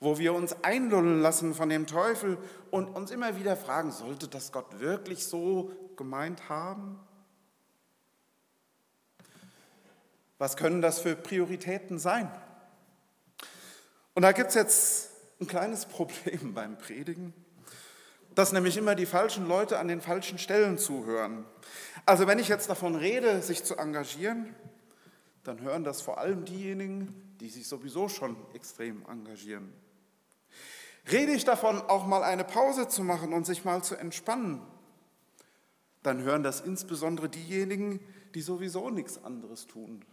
wo 0.00 0.18
wir 0.18 0.34
uns 0.34 0.64
einlullen 0.64 1.22
lassen 1.22 1.54
von 1.54 1.68
dem 1.68 1.86
Teufel 1.86 2.36
und 2.72 2.88
uns 2.88 3.12
immer 3.12 3.36
wieder 3.36 3.56
fragen, 3.56 3.92
sollte 3.92 4.26
das 4.26 4.50
Gott 4.50 4.80
wirklich 4.80 5.24
so 5.24 5.70
gemeint 5.96 6.48
haben? 6.48 6.98
Was 10.38 10.56
können 10.56 10.82
das 10.82 10.98
für 10.98 11.14
Prioritäten 11.14 12.00
sein? 12.00 12.28
Und 14.14 14.22
da 14.22 14.32
gibt 14.32 14.48
es 14.48 14.54
jetzt 14.56 15.10
ein 15.40 15.46
kleines 15.46 15.86
Problem 15.86 16.54
beim 16.54 16.76
Predigen, 16.76 17.32
dass 18.34 18.52
nämlich 18.52 18.76
immer 18.76 18.94
die 18.94 19.06
falschen 19.06 19.46
Leute 19.46 19.78
an 19.78 19.88
den 19.88 20.00
falschen 20.00 20.38
Stellen 20.38 20.78
zuhören. 20.78 21.44
Also 22.06 22.26
wenn 22.26 22.38
ich 22.38 22.48
jetzt 22.48 22.68
davon 22.68 22.94
rede, 22.94 23.42
sich 23.42 23.64
zu 23.64 23.76
engagieren, 23.76 24.54
dann 25.44 25.60
hören 25.60 25.84
das 25.84 26.02
vor 26.02 26.18
allem 26.18 26.44
diejenigen, 26.44 27.36
die 27.40 27.48
sich 27.48 27.68
sowieso 27.68 28.08
schon 28.08 28.36
extrem 28.54 29.04
engagieren. 29.06 29.72
Rede 31.10 31.32
ich 31.32 31.44
davon, 31.44 31.82
auch 31.82 32.06
mal 32.06 32.22
eine 32.22 32.44
Pause 32.44 32.88
zu 32.88 33.02
machen 33.02 33.32
und 33.32 33.44
sich 33.44 33.64
mal 33.64 33.82
zu 33.82 33.94
entspannen, 33.94 34.62
dann 36.02 36.22
hören 36.22 36.42
das 36.42 36.60
insbesondere 36.60 37.28
diejenigen, 37.28 38.00
die 38.34 38.40
sowieso 38.40 38.90
nichts 38.90 39.22
anderes 39.22 39.66
tun. 39.66 40.04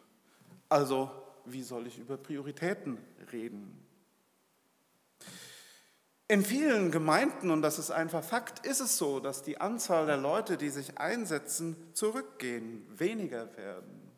Also, 0.69 1.09
wie 1.45 1.63
soll 1.63 1.87
ich 1.87 1.97
über 1.97 2.17
Prioritäten 2.17 2.97
reden? 3.31 3.85
In 6.31 6.45
vielen 6.45 6.91
Gemeinden, 6.91 7.51
und 7.51 7.61
das 7.61 7.77
ist 7.77 7.91
einfach 7.91 8.23
Fakt, 8.23 8.65
ist 8.65 8.79
es 8.79 8.97
so, 8.97 9.19
dass 9.19 9.43
die 9.43 9.59
Anzahl 9.59 10.05
der 10.05 10.15
Leute, 10.15 10.55
die 10.55 10.69
sich 10.69 10.97
einsetzen, 10.97 11.75
zurückgehen, 11.91 12.87
weniger 12.97 13.57
werden. 13.57 14.13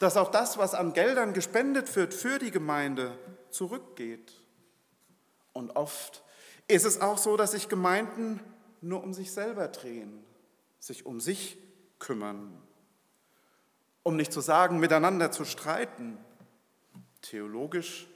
Dass 0.00 0.16
auch 0.16 0.32
das, 0.32 0.58
was 0.58 0.74
an 0.74 0.94
Geldern 0.94 1.34
gespendet 1.34 1.94
wird 1.94 2.12
für 2.12 2.40
die 2.40 2.50
Gemeinde, 2.50 3.16
zurückgeht. 3.50 4.32
Und 5.52 5.76
oft 5.76 6.24
ist 6.66 6.84
es 6.84 7.00
auch 7.00 7.18
so, 7.18 7.36
dass 7.36 7.52
sich 7.52 7.68
Gemeinden 7.68 8.40
nur 8.80 9.04
um 9.04 9.14
sich 9.14 9.30
selber 9.30 9.68
drehen, 9.68 10.24
sich 10.80 11.06
um 11.06 11.20
sich 11.20 11.56
kümmern, 12.00 12.60
um 14.02 14.16
nicht 14.16 14.32
zu 14.32 14.40
sagen, 14.40 14.80
miteinander 14.80 15.30
zu 15.30 15.44
streiten, 15.44 16.18
theologisch, 17.22 18.08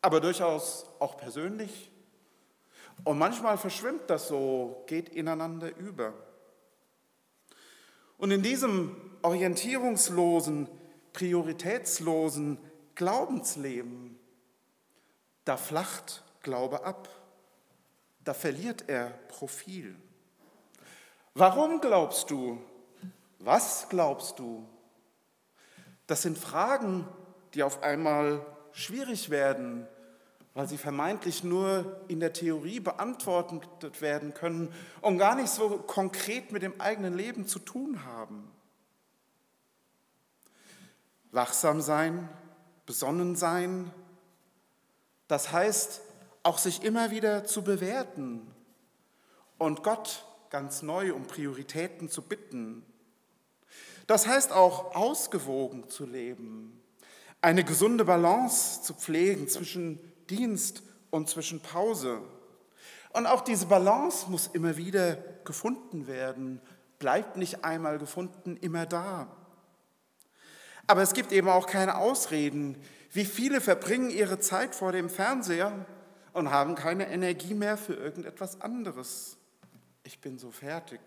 aber 0.00 0.20
durchaus 0.20 0.86
auch 1.00 1.16
persönlich 1.16 1.90
und 3.02 3.18
manchmal 3.18 3.58
verschwimmt 3.58 4.08
das 4.08 4.28
so, 4.28 4.84
geht 4.86 5.08
ineinander 5.08 5.74
über. 5.76 6.14
Und 8.18 8.30
in 8.30 8.42
diesem 8.42 8.96
orientierungslosen, 9.22 10.68
prioritätslosen 11.12 12.58
Glaubensleben, 12.94 14.18
da 15.44 15.56
flacht 15.56 16.22
Glaube 16.42 16.84
ab, 16.84 17.08
da 18.22 18.32
verliert 18.34 18.88
er 18.88 19.10
Profil. 19.28 19.96
Warum 21.34 21.80
glaubst 21.80 22.30
du? 22.30 22.58
Was 23.38 23.88
glaubst 23.88 24.38
du? 24.38 24.66
Das 26.06 26.22
sind 26.22 26.38
Fragen, 26.38 27.08
die 27.54 27.62
auf 27.62 27.82
einmal 27.82 28.44
schwierig 28.72 29.30
werden, 29.30 29.86
weil 30.54 30.68
sie 30.68 30.78
vermeintlich 30.78 31.42
nur 31.42 32.00
in 32.06 32.20
der 32.20 32.32
Theorie 32.32 32.78
beantwortet 32.78 34.00
werden 34.00 34.34
können 34.34 34.72
und 35.00 35.18
gar 35.18 35.34
nicht 35.34 35.50
so 35.50 35.78
konkret 35.78 36.52
mit 36.52 36.62
dem 36.62 36.80
eigenen 36.80 37.16
Leben 37.16 37.46
zu 37.48 37.58
tun 37.58 38.04
haben. 38.04 38.48
Wachsam 41.32 41.80
sein, 41.80 42.28
besonnen 42.86 43.34
sein, 43.34 43.90
das 45.26 45.50
heißt 45.50 46.00
auch 46.44 46.58
sich 46.58 46.84
immer 46.84 47.10
wieder 47.10 47.44
zu 47.44 47.62
bewerten 47.62 48.46
und 49.58 49.82
Gott 49.82 50.24
ganz 50.50 50.82
neu 50.82 51.14
um 51.14 51.26
Prioritäten 51.26 52.08
zu 52.08 52.22
bitten. 52.22 52.86
Das 54.06 54.28
heißt 54.28 54.52
auch 54.52 54.94
ausgewogen 54.94 55.88
zu 55.88 56.06
leben, 56.06 56.80
eine 57.40 57.64
gesunde 57.64 58.04
Balance 58.04 58.82
zu 58.82 58.94
pflegen 58.94 59.48
zwischen 59.48 59.98
Dienst 60.30 60.82
und 61.10 61.28
zwischen 61.28 61.60
Pause. 61.60 62.20
Und 63.12 63.26
auch 63.26 63.42
diese 63.42 63.66
Balance 63.66 64.30
muss 64.30 64.48
immer 64.48 64.76
wieder 64.76 65.16
gefunden 65.44 66.06
werden, 66.06 66.60
bleibt 66.98 67.36
nicht 67.36 67.64
einmal 67.64 67.98
gefunden, 67.98 68.56
immer 68.56 68.86
da. 68.86 69.28
Aber 70.86 71.02
es 71.02 71.12
gibt 71.14 71.32
eben 71.32 71.48
auch 71.48 71.66
keine 71.66 71.96
Ausreden. 71.96 72.76
Wie 73.12 73.24
viele 73.24 73.60
verbringen 73.60 74.10
ihre 74.10 74.38
Zeit 74.40 74.74
vor 74.74 74.92
dem 74.92 75.08
Fernseher 75.08 75.86
und 76.32 76.50
haben 76.50 76.74
keine 76.74 77.08
Energie 77.08 77.54
mehr 77.54 77.76
für 77.76 77.94
irgendetwas 77.94 78.60
anderes. 78.60 79.36
Ich 80.02 80.20
bin 80.20 80.38
so 80.38 80.50
fertig. 80.50 81.00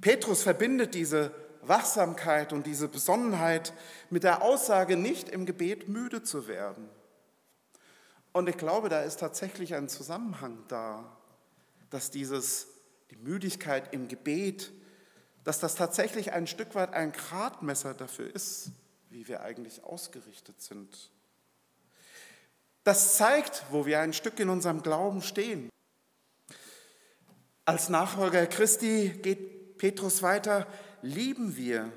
Petrus 0.00 0.42
verbindet 0.42 0.94
diese 0.94 1.32
Wachsamkeit 1.68 2.52
und 2.52 2.66
diese 2.66 2.88
Besonnenheit 2.88 3.72
mit 4.10 4.22
der 4.24 4.42
Aussage, 4.42 4.96
nicht 4.96 5.28
im 5.28 5.46
Gebet 5.46 5.88
müde 5.88 6.22
zu 6.22 6.48
werden. 6.48 6.88
Und 8.32 8.48
ich 8.48 8.56
glaube, 8.56 8.88
da 8.88 9.02
ist 9.02 9.20
tatsächlich 9.20 9.74
ein 9.74 9.88
Zusammenhang 9.88 10.58
da, 10.68 11.16
dass 11.90 12.10
dieses, 12.10 12.68
die 13.10 13.16
Müdigkeit 13.16 13.94
im 13.94 14.08
Gebet, 14.08 14.72
dass 15.44 15.60
das 15.60 15.74
tatsächlich 15.74 16.32
ein 16.32 16.46
Stück 16.46 16.74
weit 16.74 16.92
ein 16.92 17.12
Gradmesser 17.12 17.94
dafür 17.94 18.34
ist, 18.34 18.72
wie 19.10 19.28
wir 19.28 19.42
eigentlich 19.42 19.84
ausgerichtet 19.84 20.60
sind. 20.60 21.10
Das 22.84 23.16
zeigt, 23.16 23.64
wo 23.70 23.86
wir 23.86 24.00
ein 24.00 24.12
Stück 24.12 24.38
in 24.38 24.48
unserem 24.48 24.82
Glauben 24.82 25.22
stehen. 25.22 25.70
Als 27.64 27.88
Nachfolger 27.88 28.46
Christi 28.46 29.08
geht 29.22 29.78
Petrus 29.78 30.22
weiter, 30.22 30.66
lieben 31.02 31.56
wir 31.56 31.92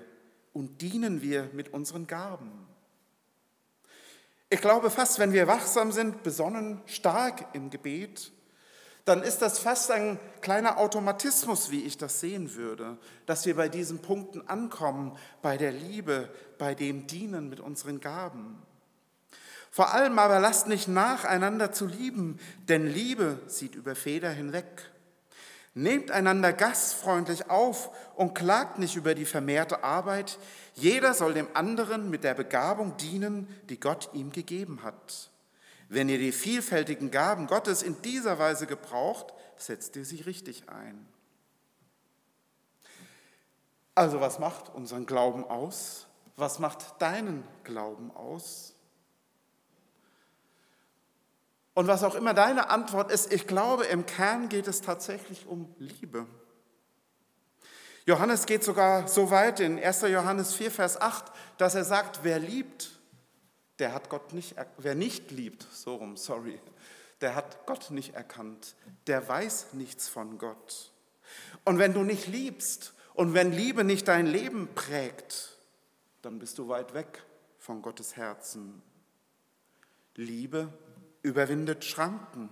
und 0.53 0.82
dienen 0.82 1.22
wir 1.22 1.50
mit 1.53 1.74
unseren 1.74 2.08
Gaben. 2.08 2.51
Ich 4.50 4.62
glaube 4.62 4.89
fast, 4.89 5.20
wenn 5.20 5.32
wir 5.32 5.48
wachsam 5.48 5.91
sind, 5.91 6.24
besonnen, 6.24 6.82
stark 6.88 7.46
im 7.53 7.70
Gebet, 7.70 8.32
dann 9.06 9.24
ist 9.24 9.41
das 9.41 9.60
fast 9.60 9.91
ein 9.91 10.20
kleiner 10.41 10.77
Automatismus, 10.77 11.72
wie 11.72 11.84
ich 11.84 11.98
das 11.98 12.20
sehen 12.20 12.56
würde, 12.56 12.98
dass 13.25 13.46
wir 13.46 13.56
bei 13.56 13.70
diesen 13.70 14.00
Punkten 14.00 14.48
ankommen, 14.48 15.18
bei 15.41 15.58
der 15.58 15.72
Liebe, 15.72 16.29
bei 16.58 16.75
dem 16.75 17.08
Dienen 17.08 17.50
mit 17.50 17.60
unseren 17.60 18.01
Gaben. 18.01 18.62
Vor 19.72 19.94
allem 19.94 20.18
aber 20.20 20.39
lasst 20.39 20.68
nicht 20.68 20.88
nach, 20.88 21.25
einander 21.25 21.72
zu 21.72 21.86
lieben, 21.86 22.39
denn 22.68 22.88
Liebe 22.88 23.39
sieht 23.48 23.75
über 23.75 23.96
Feder 23.96 24.32
hinweg. 24.32 24.91
Nehmt 25.79 26.12
einander 26.12 26.51
gastfreundlich 26.51 27.50
auf 27.50 27.89
und 28.17 28.36
klagt 28.36 28.79
nicht 28.79 28.98
über 28.98 29.15
die 29.15 29.24
vermehrte 29.24 29.81
Arbeit. 29.81 30.38
Jeder 30.75 31.13
soll 31.13 31.33
dem 31.33 31.48
anderen 31.53 32.09
mit 32.09 32.25
der 32.25 32.33
Begabung 32.33 32.98
dienen, 32.98 33.48
die 33.69 33.79
Gott 33.79 34.09
ihm 34.12 34.33
gegeben 34.33 34.83
hat. 34.83 35.29
Wenn 35.88 36.09
ihr 36.09 36.17
die 36.17 36.33
vielfältigen 36.33 37.12
Gaben 37.12 37.48
Gottes 37.48 37.81
in 37.81 38.01
dieser 38.01 38.38
Weise 38.39 38.67
gebraucht, 38.67 39.33
setzt 39.55 39.95
ihr 39.95 40.03
sie 40.03 40.19
richtig 40.19 40.67
ein. 40.67 41.07
Also 43.95 44.19
was 44.19 44.38
macht 44.38 44.75
unseren 44.75 45.05
Glauben 45.05 45.45
aus? 45.45 46.07
Was 46.36 46.59
macht 46.59 47.01
deinen 47.01 47.48
Glauben 47.63 48.12
aus? 48.12 48.74
Und 51.79 51.88
was 51.88 52.03
auch 52.03 52.15
immer 52.15 52.33
deine 52.33 52.71
Antwort 52.71 53.09
ist, 53.09 53.31
ich 53.31 53.48
glaube, 53.48 53.86
im 53.86 54.05
Kern 54.05 54.50
geht 54.50 54.67
es 54.67 54.81
tatsächlich 54.81 55.48
um 55.48 55.74
Liebe. 55.77 56.25
Johannes 58.05 58.45
geht 58.45 58.65
sogar 58.65 59.07
so 59.07 59.31
weit 59.31 59.62
in 59.62 59.81
1. 59.81 60.01
Johannes 60.01 60.53
4, 60.53 60.71
Vers 60.71 61.00
8, 61.00 61.31
dass 61.57 61.75
er 61.75 61.86
sagt, 61.86 62.19
wer 62.24 62.38
liebt, 62.38 62.91
der 63.79 63.93
hat 63.93 64.09
Gott 64.09 64.33
nicht, 64.33 64.57
wer 64.77 64.93
nicht 64.93 65.31
liebt, 65.31 65.65
so 65.71 65.95
rum, 65.95 66.17
sorry, 66.17 66.59
der 67.21 67.33
hat 67.33 67.65
Gott 67.65 67.91
nicht 67.91 68.13
erkannt, 68.13 68.75
der 69.07 69.25
weiß 69.25 69.67
nichts 69.71 70.09
von 70.09 70.38
Gott. 70.38 70.91
Und 71.63 71.77
wenn 71.77 71.93
du 71.93 72.03
nicht 72.03 72.27
liebst 72.27 72.93
und 73.13 73.33
wenn 73.33 73.53
Liebe 73.53 73.86
nicht 73.86 74.09
dein 74.09 74.27
Leben 74.27 74.67
prägt, 74.75 75.57
dann 76.24 76.39
bist 76.39 76.57
du 76.57 76.67
weit 76.67 76.93
weg 76.93 77.24
von 77.57 77.81
Gottes 77.81 78.17
Herzen. 78.17 78.81
Liebe 80.15 80.74
überwindet 81.21 81.85
Schranken. 81.85 82.49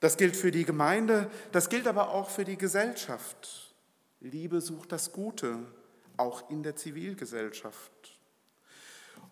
Das 0.00 0.16
gilt 0.16 0.36
für 0.36 0.50
die 0.50 0.64
Gemeinde, 0.64 1.30
das 1.52 1.68
gilt 1.68 1.86
aber 1.86 2.10
auch 2.10 2.30
für 2.30 2.44
die 2.44 2.56
Gesellschaft. 2.56 3.74
Liebe 4.20 4.60
sucht 4.60 4.92
das 4.92 5.12
Gute, 5.12 5.58
auch 6.16 6.50
in 6.50 6.62
der 6.62 6.76
Zivilgesellschaft. 6.76 8.18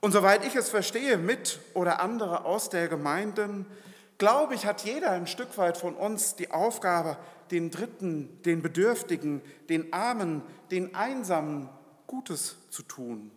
Und 0.01 0.13
soweit 0.13 0.45
ich 0.45 0.55
es 0.55 0.69
verstehe, 0.69 1.19
mit 1.19 1.61
oder 1.75 2.01
andere 2.01 2.45
aus 2.45 2.69
der 2.69 2.89
Gemeinde, 2.89 3.65
glaube 4.19 4.55
ich, 4.55 4.67
hat 4.67 4.83
jeder 4.85 5.11
ein 5.13 5.27
Stück 5.27 5.57
weit 5.59 5.77
von 5.77 5.95
uns 5.95 6.37
die 6.37 6.51
Aufgabe, 6.51 7.17
den 7.51 7.71
Dritten, 7.71 8.43
den 8.43 8.63
Bedürftigen, 8.63 9.43
den 9.69 9.93
Armen, 9.93 10.43
den 10.71 10.95
Einsamen 10.95 11.69
Gutes 12.07 12.57
zu 12.71 12.83
tun. 12.83 13.31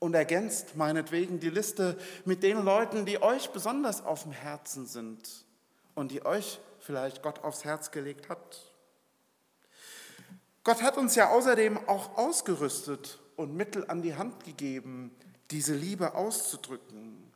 Und 0.00 0.14
ergänzt 0.14 0.76
meinetwegen 0.76 1.38
die 1.38 1.50
Liste 1.50 1.96
mit 2.24 2.42
den 2.42 2.64
Leuten, 2.64 3.06
die 3.06 3.22
euch 3.22 3.50
besonders 3.50 4.04
auf 4.04 4.24
dem 4.24 4.32
Herzen 4.32 4.86
sind 4.86 5.44
und 5.94 6.10
die 6.10 6.24
euch 6.24 6.58
vielleicht 6.80 7.22
Gott 7.22 7.44
aufs 7.44 7.64
Herz 7.64 7.92
gelegt 7.92 8.28
hat. 8.28 8.72
Gott 10.64 10.82
hat 10.82 10.98
uns 10.98 11.14
ja 11.14 11.30
außerdem 11.30 11.78
auch 11.86 12.16
ausgerüstet 12.18 13.18
und 13.36 13.54
Mittel 13.54 13.84
an 13.88 14.02
die 14.02 14.16
Hand 14.16 14.44
gegeben, 14.44 15.14
diese 15.50 15.74
Liebe 15.74 16.14
auszudrücken. 16.14 17.30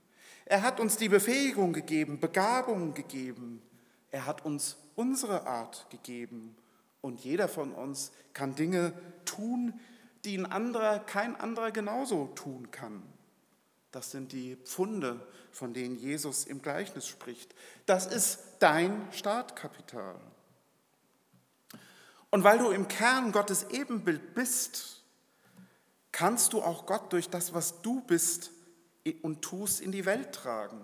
Er 0.46 0.62
hat 0.62 0.80
uns 0.80 0.96
die 0.96 1.08
Befähigung 1.08 1.72
gegeben, 1.72 2.20
Begabung 2.20 2.92
gegeben. 2.92 3.62
Er 4.10 4.26
hat 4.26 4.44
uns 4.44 4.76
unsere 4.94 5.46
Art 5.46 5.86
gegeben. 5.90 6.56
Und 7.00 7.20
jeder 7.20 7.48
von 7.48 7.72
uns 7.72 8.12
kann 8.32 8.54
Dinge 8.54 8.92
tun, 9.24 9.80
die 10.24 10.36
ein 10.36 10.46
anderer, 10.46 10.98
kein 10.98 11.36
anderer 11.36 11.70
genauso 11.70 12.26
tun 12.34 12.70
kann. 12.70 13.02
Das 13.90 14.10
sind 14.10 14.32
die 14.32 14.56
Pfunde, 14.56 15.24
von 15.52 15.72
denen 15.72 15.96
Jesus 15.96 16.44
im 16.46 16.62
Gleichnis 16.62 17.06
spricht. 17.06 17.54
Das 17.86 18.06
ist 18.06 18.40
dein 18.58 19.06
Startkapital. 19.12 20.16
Und 22.30 22.42
weil 22.42 22.58
du 22.58 22.70
im 22.70 22.88
Kern 22.88 23.30
Gottes 23.30 23.66
Ebenbild 23.70 24.34
bist, 24.34 25.04
kannst 26.10 26.52
du 26.52 26.62
auch 26.62 26.86
Gott 26.86 27.12
durch 27.12 27.30
das, 27.30 27.54
was 27.54 27.82
du 27.82 28.00
bist 28.00 28.50
und 29.22 29.42
tust, 29.42 29.80
in 29.80 29.92
die 29.92 30.04
Welt 30.04 30.32
tragen. 30.32 30.80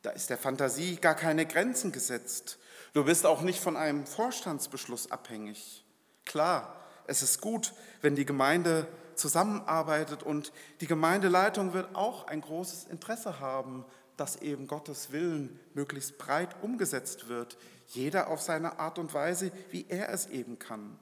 Da 0.00 0.10
ist 0.10 0.30
der 0.30 0.38
Fantasie 0.38 0.96
gar 0.96 1.14
keine 1.14 1.46
Grenzen 1.46 1.92
gesetzt. 1.92 2.58
Du 2.92 3.04
bist 3.04 3.26
auch 3.26 3.42
nicht 3.42 3.60
von 3.60 3.76
einem 3.76 4.06
Vorstandsbeschluss 4.06 5.10
abhängig. 5.10 5.84
Klar, 6.24 6.81
es 7.06 7.22
ist 7.22 7.40
gut, 7.40 7.72
wenn 8.00 8.14
die 8.14 8.24
Gemeinde 8.24 8.86
zusammenarbeitet 9.14 10.22
und 10.22 10.52
die 10.80 10.86
Gemeindeleitung 10.86 11.74
wird 11.74 11.94
auch 11.94 12.26
ein 12.26 12.40
großes 12.40 12.84
Interesse 12.84 13.40
haben, 13.40 13.84
dass 14.16 14.36
eben 14.36 14.66
Gottes 14.66 15.12
Willen 15.12 15.58
möglichst 15.74 16.18
breit 16.18 16.54
umgesetzt 16.62 17.28
wird, 17.28 17.58
jeder 17.88 18.28
auf 18.28 18.40
seine 18.40 18.78
Art 18.78 18.98
und 18.98 19.14
Weise, 19.14 19.50
wie 19.70 19.86
er 19.88 20.10
es 20.10 20.26
eben 20.26 20.58
kann. 20.58 20.98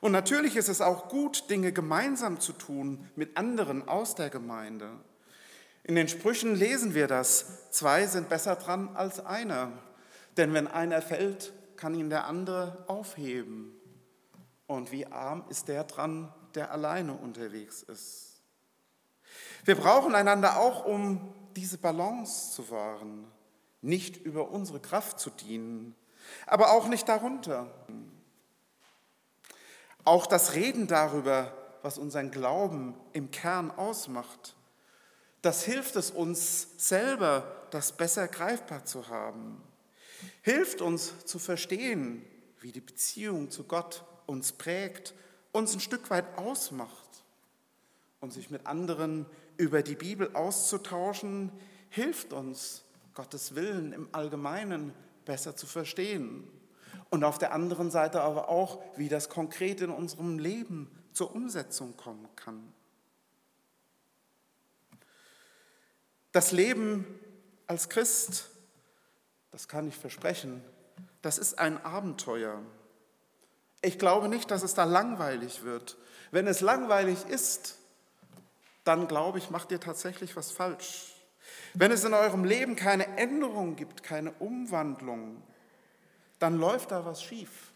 Und 0.00 0.12
natürlich 0.12 0.56
ist 0.56 0.68
es 0.68 0.80
auch 0.80 1.08
gut, 1.08 1.48
Dinge 1.50 1.72
gemeinsam 1.72 2.40
zu 2.40 2.52
tun 2.52 3.08
mit 3.16 3.36
anderen 3.36 3.88
aus 3.88 4.14
der 4.14 4.30
Gemeinde. 4.30 4.90
In 5.84 5.94
den 5.94 6.08
Sprüchen 6.08 6.54
lesen 6.54 6.94
wir 6.94 7.06
das, 7.06 7.70
zwei 7.70 8.06
sind 8.06 8.28
besser 8.28 8.56
dran 8.56 8.90
als 8.94 9.24
einer, 9.24 9.72
denn 10.36 10.52
wenn 10.52 10.66
einer 10.66 11.00
fällt, 11.00 11.52
kann 11.76 11.94
ihn 11.94 12.10
der 12.10 12.26
andere 12.26 12.84
aufheben. 12.88 13.75
Und 14.66 14.90
wie 14.92 15.06
arm 15.06 15.44
ist 15.48 15.68
der 15.68 15.84
dran, 15.84 16.32
der 16.54 16.72
alleine 16.72 17.14
unterwegs 17.14 17.82
ist. 17.82 18.40
Wir 19.64 19.76
brauchen 19.76 20.14
einander 20.14 20.58
auch, 20.58 20.84
um 20.84 21.32
diese 21.56 21.78
Balance 21.78 22.52
zu 22.52 22.70
wahren, 22.70 23.30
nicht 23.80 24.16
über 24.16 24.50
unsere 24.50 24.80
Kraft 24.80 25.18
zu 25.18 25.30
dienen, 25.30 25.94
aber 26.46 26.70
auch 26.72 26.88
nicht 26.88 27.08
darunter. 27.08 27.66
Auch 30.04 30.26
das 30.26 30.54
Reden 30.54 30.86
darüber, 30.86 31.52
was 31.82 31.98
unseren 31.98 32.30
Glauben 32.30 32.94
im 33.12 33.30
Kern 33.30 33.70
ausmacht, 33.70 34.56
das 35.42 35.64
hilft 35.64 35.96
es 35.96 36.10
uns 36.10 36.68
selber, 36.76 37.68
das 37.70 37.92
besser 37.92 38.26
greifbar 38.26 38.84
zu 38.84 39.08
haben. 39.08 39.62
Hilft 40.42 40.80
uns 40.80 41.24
zu 41.26 41.38
verstehen, 41.38 42.24
wie 42.60 42.72
die 42.72 42.80
Beziehung 42.80 43.50
zu 43.50 43.64
Gott 43.64 44.04
uns 44.26 44.52
prägt, 44.52 45.14
uns 45.52 45.74
ein 45.74 45.80
Stück 45.80 46.10
weit 46.10 46.36
ausmacht. 46.36 47.24
Und 48.20 48.32
sich 48.32 48.50
mit 48.50 48.66
anderen 48.66 49.26
über 49.56 49.82
die 49.82 49.94
Bibel 49.94 50.34
auszutauschen, 50.34 51.52
hilft 51.90 52.32
uns, 52.32 52.82
Gottes 53.14 53.54
Willen 53.54 53.92
im 53.92 54.08
Allgemeinen 54.12 54.92
besser 55.24 55.56
zu 55.56 55.66
verstehen. 55.66 56.46
Und 57.10 57.24
auf 57.24 57.38
der 57.38 57.52
anderen 57.52 57.90
Seite 57.90 58.20
aber 58.20 58.48
auch, 58.48 58.82
wie 58.96 59.08
das 59.08 59.28
konkret 59.28 59.80
in 59.80 59.90
unserem 59.90 60.38
Leben 60.38 60.90
zur 61.12 61.34
Umsetzung 61.34 61.96
kommen 61.96 62.28
kann. 62.36 62.72
Das 66.32 66.52
Leben 66.52 67.06
als 67.66 67.88
Christ, 67.88 68.50
das 69.50 69.68
kann 69.68 69.88
ich 69.88 69.96
versprechen, 69.96 70.62
das 71.22 71.38
ist 71.38 71.58
ein 71.58 71.82
Abenteuer. 71.82 72.60
Ich 73.86 74.00
glaube 74.00 74.28
nicht, 74.28 74.50
dass 74.50 74.64
es 74.64 74.74
da 74.74 74.82
langweilig 74.82 75.62
wird. 75.62 75.96
Wenn 76.32 76.48
es 76.48 76.60
langweilig 76.60 77.24
ist, 77.28 77.78
dann 78.82 79.06
glaube 79.06 79.38
ich, 79.38 79.48
macht 79.50 79.70
ihr 79.70 79.78
tatsächlich 79.78 80.34
was 80.34 80.50
falsch. 80.50 81.14
Wenn 81.72 81.92
es 81.92 82.02
in 82.02 82.12
eurem 82.12 82.42
Leben 82.42 82.74
keine 82.74 83.06
Änderung 83.16 83.76
gibt, 83.76 84.02
keine 84.02 84.32
Umwandlung, 84.40 85.40
dann 86.40 86.58
läuft 86.58 86.90
da 86.90 87.06
was 87.06 87.22
schief. 87.22 87.70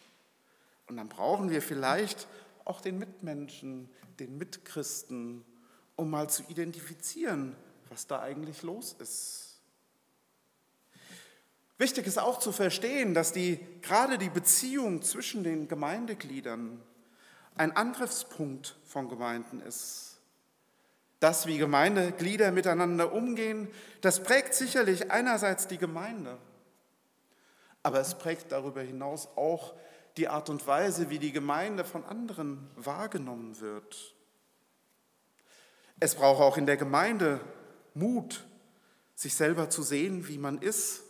Und 0.88 0.96
dann 0.96 1.08
brauchen 1.08 1.48
wir 1.48 1.62
vielleicht 1.62 2.26
auch 2.64 2.80
den 2.80 2.98
Mitmenschen, 2.98 3.88
den 4.18 4.36
Mitchristen, 4.36 5.44
um 5.94 6.10
mal 6.10 6.28
zu 6.28 6.42
identifizieren, 6.48 7.54
was 7.88 8.08
da 8.08 8.18
eigentlich 8.18 8.64
los 8.64 8.96
ist. 8.98 9.49
Wichtig 11.80 12.06
ist 12.06 12.18
auch 12.18 12.38
zu 12.38 12.52
verstehen, 12.52 13.14
dass 13.14 13.32
die, 13.32 13.58
gerade 13.80 14.18
die 14.18 14.28
Beziehung 14.28 15.00
zwischen 15.00 15.42
den 15.42 15.66
Gemeindegliedern 15.66 16.78
ein 17.56 17.74
Angriffspunkt 17.74 18.76
von 18.84 19.08
Gemeinden 19.08 19.62
ist. 19.62 20.20
Das, 21.20 21.46
wie 21.46 21.56
Gemeindeglieder 21.56 22.52
miteinander 22.52 23.14
umgehen, 23.14 23.66
das 24.02 24.22
prägt 24.22 24.52
sicherlich 24.52 25.10
einerseits 25.10 25.68
die 25.68 25.78
Gemeinde, 25.78 26.36
aber 27.82 28.00
es 28.00 28.18
prägt 28.18 28.52
darüber 28.52 28.82
hinaus 28.82 29.26
auch 29.36 29.72
die 30.18 30.28
Art 30.28 30.50
und 30.50 30.66
Weise, 30.66 31.08
wie 31.08 31.18
die 31.18 31.32
Gemeinde 31.32 31.86
von 31.86 32.04
anderen 32.04 32.68
wahrgenommen 32.76 33.58
wird. 33.58 34.14
Es 35.98 36.14
braucht 36.14 36.42
auch 36.42 36.58
in 36.58 36.66
der 36.66 36.76
Gemeinde 36.76 37.40
Mut, 37.94 38.44
sich 39.14 39.34
selber 39.34 39.70
zu 39.70 39.82
sehen, 39.82 40.28
wie 40.28 40.36
man 40.36 40.60
ist 40.60 41.04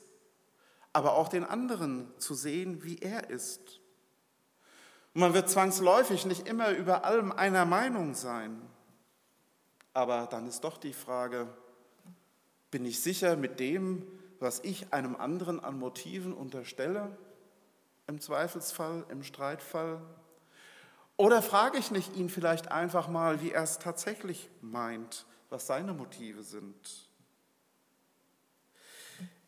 aber 0.93 1.15
auch 1.15 1.29
den 1.29 1.45
anderen 1.45 2.13
zu 2.19 2.35
sehen, 2.35 2.83
wie 2.83 2.99
er 2.99 3.31
ist. 3.31 3.81
Und 5.15 5.21
man 5.21 5.35
wird 5.35 5.49
zwangsläufig 5.49 6.27
nicht 6.27 6.49
immer 6.49 6.71
über 6.71 7.05
allem 7.05 7.33
einer 7.33 7.65
Meinung 7.65 8.15
sein. 8.15 8.61
Aber 9.93 10.27
dann 10.27 10.47
ist 10.47 10.63
doch 10.63 10.79
die 10.79 10.93
Frage, 10.93 11.49
bin 12.71 12.85
ich 12.85 13.01
sicher 13.01 13.37
mit 13.37 13.59
dem, 13.59 14.07
was 14.39 14.61
ich 14.61 14.93
einem 14.93 15.17
anderen 15.17 15.61
an 15.61 15.79
Motiven 15.79 16.33
unterstelle, 16.33 17.17
im 18.07 18.21
Zweifelsfall, 18.21 19.05
im 19.09 19.23
Streitfall? 19.23 20.01
Oder 21.17 21.43
frage 21.43 21.79
ich 21.79 21.91
nicht 21.91 22.17
ihn 22.17 22.31
vielleicht 22.31 22.71
einfach 22.71 23.09
mal, 23.09 23.43
wie 23.43 23.51
er 23.51 23.63
es 23.63 23.79
tatsächlich 23.79 24.49
meint, 24.63 25.27
was 25.51 25.67
seine 25.67 25.93
Motive 25.93 26.43
sind? 26.43 27.10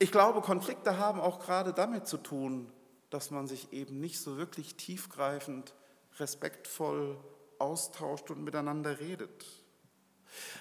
Ich 0.02 0.10
glaube, 0.10 0.40
Konflikte 0.40 0.98
haben 0.98 1.20
auch 1.20 1.38
gerade 1.38 1.72
damit 1.72 2.08
zu 2.08 2.16
tun, 2.16 2.68
dass 3.10 3.30
man 3.30 3.46
sich 3.46 3.72
eben 3.72 4.00
nicht 4.00 4.18
so 4.20 4.36
wirklich 4.36 4.74
tiefgreifend, 4.74 5.74
respektvoll 6.18 7.16
austauscht 7.60 8.28
und 8.32 8.42
miteinander 8.42 8.98
redet. 8.98 9.46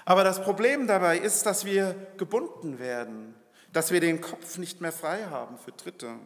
Aber 0.06 0.24
das 0.24 0.44
Problem 0.44 0.86
dabei 0.86 1.18
ist, 1.18 1.48
dass 1.48 1.66
wir 1.66 1.96
gebunden 2.18 2.78
werden, 2.78 3.34
dass 3.74 3.90
wir 3.90 4.00
den 4.00 4.22
Kopf 4.22 4.60
nicht 4.60 4.80
mehr 4.80 4.92
frei 4.92 5.26
haben 5.26 5.58
für 5.58 5.72
Dritte, 5.72 6.20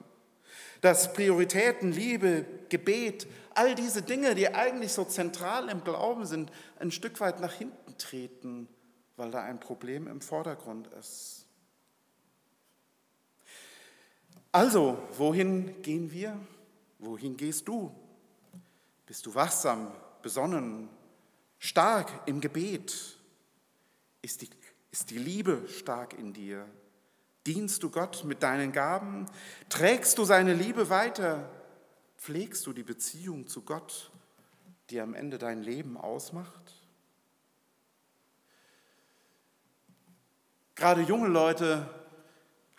dass 0.81 1.13
Prioritäten, 1.13 1.93
Liebe, 1.93 2.45
Gebet, 2.67 3.27
all 3.53 3.75
diese 3.75 4.01
Dinge, 4.01 4.35
die 4.35 4.53
eigentlich 4.53 4.91
so 4.91 5.05
zentral 5.05 5.69
im 5.69 5.85
Glauben 5.85 6.25
sind, 6.25 6.51
ein 6.79 6.91
Stück 6.91 7.21
weit 7.21 7.39
nach 7.39 7.53
hinten 7.53 7.97
treten, 7.97 8.67
weil 9.15 9.31
da 9.31 9.41
ein 9.41 9.61
Problem 9.61 10.05
im 10.09 10.19
Vordergrund 10.19 10.89
ist. 10.99 11.44
Also, 14.55 14.97
wohin 15.17 15.81
gehen 15.81 16.13
wir? 16.13 16.39
Wohin 16.99 17.35
gehst 17.35 17.67
du? 17.67 17.93
Bist 19.05 19.25
du 19.25 19.35
wachsam, 19.35 19.91
besonnen, 20.21 20.87
stark 21.59 22.09
im 22.25 22.39
Gebet? 22.39 23.17
Ist 24.21 24.41
die, 24.41 24.49
ist 24.91 25.09
die 25.09 25.17
Liebe 25.17 25.67
stark 25.67 26.17
in 26.17 26.31
dir? 26.31 26.65
Dienst 27.45 27.83
du 27.83 27.89
Gott 27.89 28.23
mit 28.23 28.43
deinen 28.43 28.71
Gaben? 28.71 29.25
Trägst 29.67 30.17
du 30.19 30.23
seine 30.23 30.53
Liebe 30.53 30.89
weiter? 30.89 31.49
Pflegst 32.17 32.65
du 32.65 32.71
die 32.71 32.83
Beziehung 32.83 33.47
zu 33.47 33.61
Gott, 33.61 34.09
die 34.89 35.01
am 35.01 35.15
Ende 35.15 35.37
dein 35.37 35.63
Leben 35.63 35.97
ausmacht? 35.97 36.73
Gerade 40.75 41.01
junge 41.01 41.27
Leute 41.27 41.89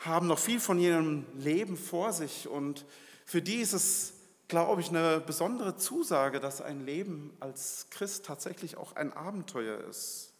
haben 0.07 0.27
noch 0.27 0.39
viel 0.39 0.61
von 0.61 0.79
ihrem 0.79 1.27
Leben 1.37 1.77
vor 1.77 2.13
sich 2.13 2.49
und 2.49 2.85
für 3.25 3.43
die 3.43 3.57
ist 3.57 3.73
es, 3.73 4.13
glaube 4.49 4.81
ich, 4.81 4.89
eine 4.91 5.21
besondere 5.21 5.77
Zusage, 5.77 6.41
dass 6.41 6.61
ein 6.61 6.85
Leben 6.85 7.37
als 7.41 7.89
Christ 7.91 8.25
tatsächlich 8.25 8.77
auch 8.77 8.95
ein 8.95 9.13
Abenteuer 9.13 9.81
ist. 9.89 10.33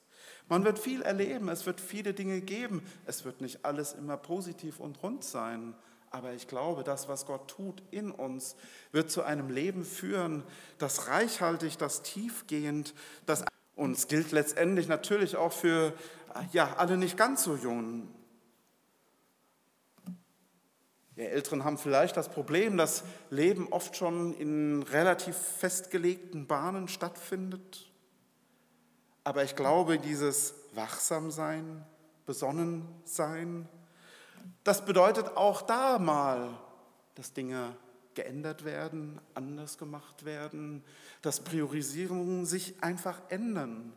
Man 0.49 0.65
wird 0.65 0.79
viel 0.79 1.03
erleben, 1.03 1.49
es 1.49 1.67
wird 1.67 1.81
viele 1.81 2.15
Dinge 2.15 2.41
geben, 2.41 2.83
es 3.05 3.25
wird 3.25 3.41
nicht 3.41 3.65
alles 3.65 3.95
immer 3.95 4.17
positiv 4.17 4.79
und 4.79 5.03
rund 5.03 5.25
sein, 5.25 5.75
aber 6.11 6.33
ich 6.35 6.47
glaube, 6.47 6.85
das, 6.85 7.09
was 7.09 7.27
Gott 7.27 7.49
tut 7.49 7.83
in 7.91 8.13
uns, 8.13 8.55
wird 8.93 9.11
zu 9.11 9.23
einem 9.23 9.51
Leben 9.51 9.85
führen, 9.85 10.45
das 10.79 11.09
reichhaltig, 11.09 11.79
das 11.79 12.03
tiefgehend, 12.03 12.95
das 13.27 13.45
uns 13.75 14.09
gilt 14.09 14.33
letztendlich 14.33 14.89
natürlich 14.89 15.37
auch 15.37 15.53
für 15.53 15.93
ja, 16.53 16.77
alle 16.77 16.97
nicht 16.97 17.17
ganz 17.17 17.45
so 17.45 17.57
Jungen. 17.57 18.09
Die 21.17 21.23
Älteren 21.23 21.65
haben 21.65 21.79
vielleicht 21.79 22.17
das 22.17 22.29
Problem, 22.29 22.77
dass 22.77 23.03
Leben 23.31 23.69
oft 23.73 23.97
schon 23.97 24.35
in 24.35 24.83
relativ 24.83 25.37
festgelegten 25.37 26.47
Bahnen 26.47 26.89
stattfindet. 26.89 27.91
Aber 29.25 29.43
ich 29.43 29.57
glaube, 29.57 29.99
dieses 29.99 30.55
Wachsamsein, 30.75 31.85
Besonnensein, 32.27 33.67
das 34.63 34.85
bedeutet 34.85 35.37
auch 35.37 35.63
da 35.63 35.99
mal, 35.99 36.59
dass 37.15 37.33
Dinge 37.33 37.75
geändert 38.15 38.65
werden, 38.65 39.21
anders 39.35 39.79
gemacht 39.79 40.25
werden, 40.25 40.85
dass 41.23 41.41
Priorisierungen 41.41 42.45
sich 42.45 42.83
einfach 42.83 43.21
ändern. 43.29 43.93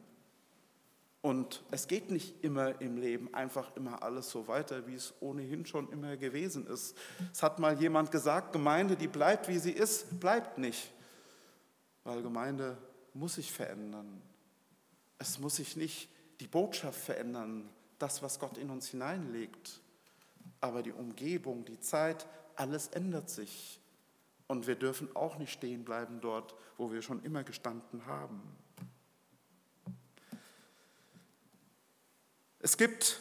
Und 1.21 1.63
es 1.71 1.87
geht 1.87 2.11
nicht 2.11 2.43
immer 2.43 2.79
im 2.79 2.95
Leben 2.95 3.33
einfach 3.33 3.75
immer 3.75 4.01
alles 4.03 4.29
so 4.29 4.47
weiter, 4.47 4.87
wie 4.87 4.95
es 4.95 5.13
ohnehin 5.19 5.65
schon 5.65 5.91
immer 5.91 6.15
gewesen 6.15 6.65
ist. 6.65 6.95
Es 7.33 7.43
hat 7.43 7.59
mal 7.59 7.79
jemand 7.79 8.09
gesagt, 8.09 8.53
Gemeinde, 8.53 8.95
die 8.95 9.09
bleibt, 9.09 9.49
wie 9.49 9.59
sie 9.59 9.71
ist, 9.71 10.19
bleibt 10.19 10.57
nicht. 10.57 10.93
Weil 12.05 12.21
Gemeinde 12.21 12.77
muss 13.13 13.35
sich 13.35 13.51
verändern. 13.51 14.21
Es 15.17 15.39
muss 15.39 15.57
sich 15.57 15.75
nicht 15.75 16.09
die 16.39 16.47
Botschaft 16.47 16.99
verändern, 16.99 17.69
das, 17.97 18.21
was 18.21 18.39
Gott 18.39 18.57
in 18.57 18.69
uns 18.69 18.87
hineinlegt. 18.87 19.81
Aber 20.61 20.81
die 20.81 20.93
Umgebung, 20.93 21.65
die 21.65 21.81
Zeit, 21.81 22.27
alles 22.55 22.87
ändert 22.87 23.29
sich. 23.29 23.81
Und 24.47 24.67
wir 24.67 24.75
dürfen 24.75 25.13
auch 25.17 25.37
nicht 25.37 25.51
stehen 25.51 25.83
bleiben 25.83 26.21
dort, 26.21 26.55
wo 26.77 26.91
wir 26.91 27.01
schon 27.01 27.21
immer 27.23 27.43
gestanden 27.43 28.05
haben. 28.05 28.41
Es 32.69 32.77
gibt 32.77 33.19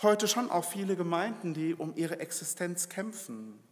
heute 0.00 0.26
schon 0.26 0.50
auch 0.50 0.64
viele 0.64 0.96
Gemeinden, 0.96 1.52
die 1.52 1.74
um 1.74 1.94
ihre 1.96 2.18
Existenz 2.18 2.88
kämpfen. 2.88 3.62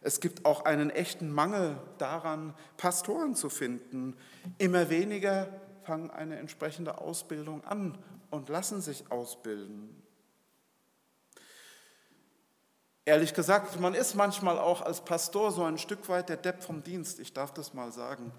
Es 0.00 0.18
gibt 0.18 0.44
auch 0.44 0.64
einen 0.64 0.90
echten 0.90 1.30
Mangel 1.30 1.78
daran, 1.98 2.54
Pastoren 2.76 3.36
zu 3.36 3.48
finden. 3.48 4.16
Immer 4.58 4.90
weniger 4.90 5.46
fangen 5.84 6.10
eine 6.10 6.36
entsprechende 6.36 6.98
Ausbildung 6.98 7.62
an 7.62 7.96
und 8.30 8.48
lassen 8.48 8.80
sich 8.80 9.12
ausbilden. 9.12 10.02
Ehrlich 13.04 13.34
gesagt, 13.34 13.78
man 13.78 13.94
ist 13.94 14.16
manchmal 14.16 14.58
auch 14.58 14.82
als 14.82 15.04
Pastor 15.04 15.52
so 15.52 15.62
ein 15.62 15.78
Stück 15.78 16.08
weit 16.08 16.28
der 16.28 16.38
Depp 16.38 16.64
vom 16.64 16.82
Dienst, 16.82 17.20
ich 17.20 17.32
darf 17.32 17.54
das 17.54 17.72
mal 17.72 17.92
sagen. 17.92 18.32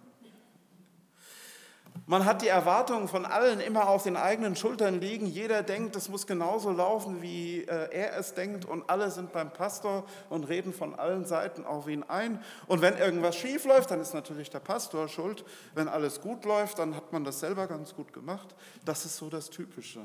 Man 2.08 2.26
hat 2.26 2.42
die 2.42 2.48
Erwartungen 2.48 3.08
von 3.08 3.26
allen 3.26 3.60
immer 3.60 3.88
auf 3.88 4.04
den 4.04 4.18
eigenen 4.18 4.56
Schultern 4.56 5.00
liegen. 5.00 5.28
Jeder 5.28 5.62
denkt, 5.64 5.96
es 5.96 6.10
muss 6.10 6.26
genauso 6.26 6.72
laufen, 6.72 7.22
wie 7.22 7.64
äh, 7.64 7.90
er 7.92 8.18
es 8.18 8.34
denkt. 8.34 8.66
Und 8.66 8.90
alle 8.90 9.12
sind 9.12 9.32
beim 9.32 9.52
Pastor 9.52 10.06
und 10.30 10.46
reden 10.46 10.74
von 10.74 10.96
allen 10.96 11.26
Seiten 11.26 11.66
auf 11.66 11.88
ihn 11.88 12.04
ein. 12.04 12.44
Und 12.68 12.82
wenn 12.82 12.98
irgendwas 12.98 13.36
schief 13.36 13.66
läuft, 13.66 13.92
dann 13.92 14.02
ist 14.02 14.14
natürlich 14.14 14.50
der 14.50 14.60
Pastor 14.60 15.08
schuld. 15.08 15.46
Wenn 15.76 15.88
alles 15.88 16.22
gut 16.22 16.44
läuft, 16.44 16.80
dann 16.80 16.96
hat 16.96 17.14
man 17.14 17.24
das 17.24 17.40
selber 17.40 17.68
ganz 17.68 17.96
gut 17.96 18.14
gemacht. 18.14 18.56
Das 18.84 19.06
ist 19.06 19.18
so 19.18 19.30
das 19.30 19.50
Typische. 19.50 20.02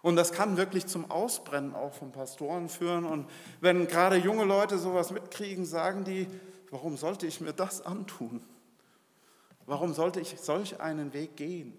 Und 0.00 0.16
das 0.16 0.32
kann 0.32 0.56
wirklich 0.56 0.86
zum 0.86 1.10
Ausbrennen 1.10 1.74
auch 1.74 1.92
von 1.92 2.12
Pastoren 2.12 2.68
führen. 2.68 3.04
Und 3.04 3.28
wenn 3.60 3.88
gerade 3.88 4.16
junge 4.16 4.44
Leute 4.44 4.78
sowas 4.78 5.10
mitkriegen, 5.10 5.66
sagen 5.66 6.04
die, 6.04 6.28
warum 6.70 6.96
sollte 6.96 7.26
ich 7.26 7.40
mir 7.40 7.52
das 7.52 7.84
antun? 7.84 8.42
Warum 9.68 9.92
sollte 9.92 10.18
ich 10.18 10.34
solch 10.40 10.80
einen 10.80 11.12
Weg 11.12 11.36
gehen? 11.36 11.76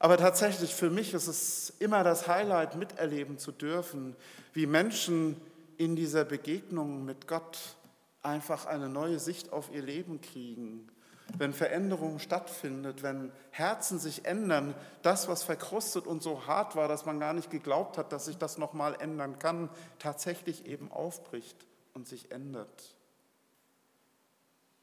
Aber 0.00 0.16
tatsächlich 0.16 0.74
für 0.74 0.90
mich 0.90 1.14
ist 1.14 1.28
es 1.28 1.72
immer 1.78 2.02
das 2.02 2.26
Highlight, 2.26 2.74
miterleben 2.74 3.38
zu 3.38 3.52
dürfen, 3.52 4.16
wie 4.52 4.66
Menschen 4.66 5.40
in 5.76 5.94
dieser 5.94 6.24
Begegnung 6.24 7.04
mit 7.04 7.28
Gott 7.28 7.76
einfach 8.20 8.66
eine 8.66 8.88
neue 8.88 9.20
Sicht 9.20 9.52
auf 9.52 9.70
ihr 9.72 9.82
Leben 9.82 10.20
kriegen. 10.20 10.88
Wenn 11.36 11.52
Veränderung 11.52 12.18
stattfindet, 12.18 13.04
wenn 13.04 13.30
Herzen 13.52 14.00
sich 14.00 14.24
ändern, 14.24 14.74
das, 15.02 15.28
was 15.28 15.44
verkrustet 15.44 16.08
und 16.08 16.20
so 16.20 16.48
hart 16.48 16.74
war, 16.74 16.88
dass 16.88 17.06
man 17.06 17.20
gar 17.20 17.32
nicht 17.32 17.48
geglaubt 17.48 17.96
hat, 17.96 18.10
dass 18.10 18.24
sich 18.24 18.38
das 18.38 18.58
nochmal 18.58 18.96
ändern 19.00 19.38
kann, 19.38 19.70
tatsächlich 20.00 20.66
eben 20.66 20.90
aufbricht 20.90 21.64
und 21.94 22.08
sich 22.08 22.32
ändert. 22.32 22.96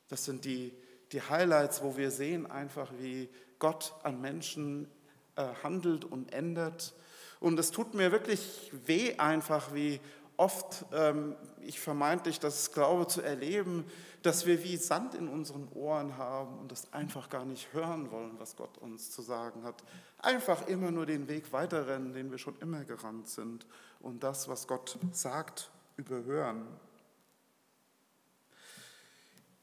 Das 0.08 0.24
sind 0.24 0.46
die 0.46 0.72
die 1.12 1.22
Highlights, 1.22 1.84
wo 1.84 1.98
wir 1.98 2.12
sehen 2.12 2.50
einfach, 2.50 2.92
wie 3.00 3.30
Gott 3.60 3.94
an 4.04 4.22
Menschen 4.22 4.88
äh, 5.36 5.48
handelt 5.64 6.06
und 6.06 6.34
ändert. 6.34 6.94
Und 7.40 7.60
es 7.60 7.72
tut 7.72 7.94
mir 7.94 8.12
wirklich 8.12 8.72
weh 8.86 9.18
einfach, 9.18 9.74
wie 9.74 10.00
oft 10.38 10.86
ähm, 10.94 11.36
ich 11.62 11.80
vermeintlich 11.80 12.40
das 12.40 12.72
glaube 12.72 13.08
zu 13.08 13.22
erleben, 13.22 13.86
dass 14.22 14.46
wir 14.46 14.64
wie 14.64 14.78
Sand 14.78 15.14
in 15.14 15.28
unseren 15.28 15.68
Ohren 15.74 16.18
haben 16.18 16.58
und 16.60 16.72
das 16.72 16.92
einfach 16.94 17.30
gar 17.30 17.46
nicht 17.46 17.74
hören 17.74 18.12
wollen, 18.12 18.40
was 18.40 18.56
Gott 18.56 18.78
uns 18.80 19.12
zu 19.12 19.22
sagen 19.22 19.64
hat. 19.64 19.84
Einfach 20.20 20.68
immer 20.68 20.92
nur 20.92 21.06
den 21.06 21.28
Weg 21.28 21.54
weiterrennen, 21.54 22.14
den 22.14 22.32
wir 22.32 22.38
schon 22.38 22.58
immer 22.60 22.84
gerannt 22.86 23.30
sind 23.30 23.68
und 24.00 24.24
das, 24.24 24.48
was 24.48 24.68
Gott 24.68 24.98
sagt, 25.12 25.70
überhören. 25.98 26.66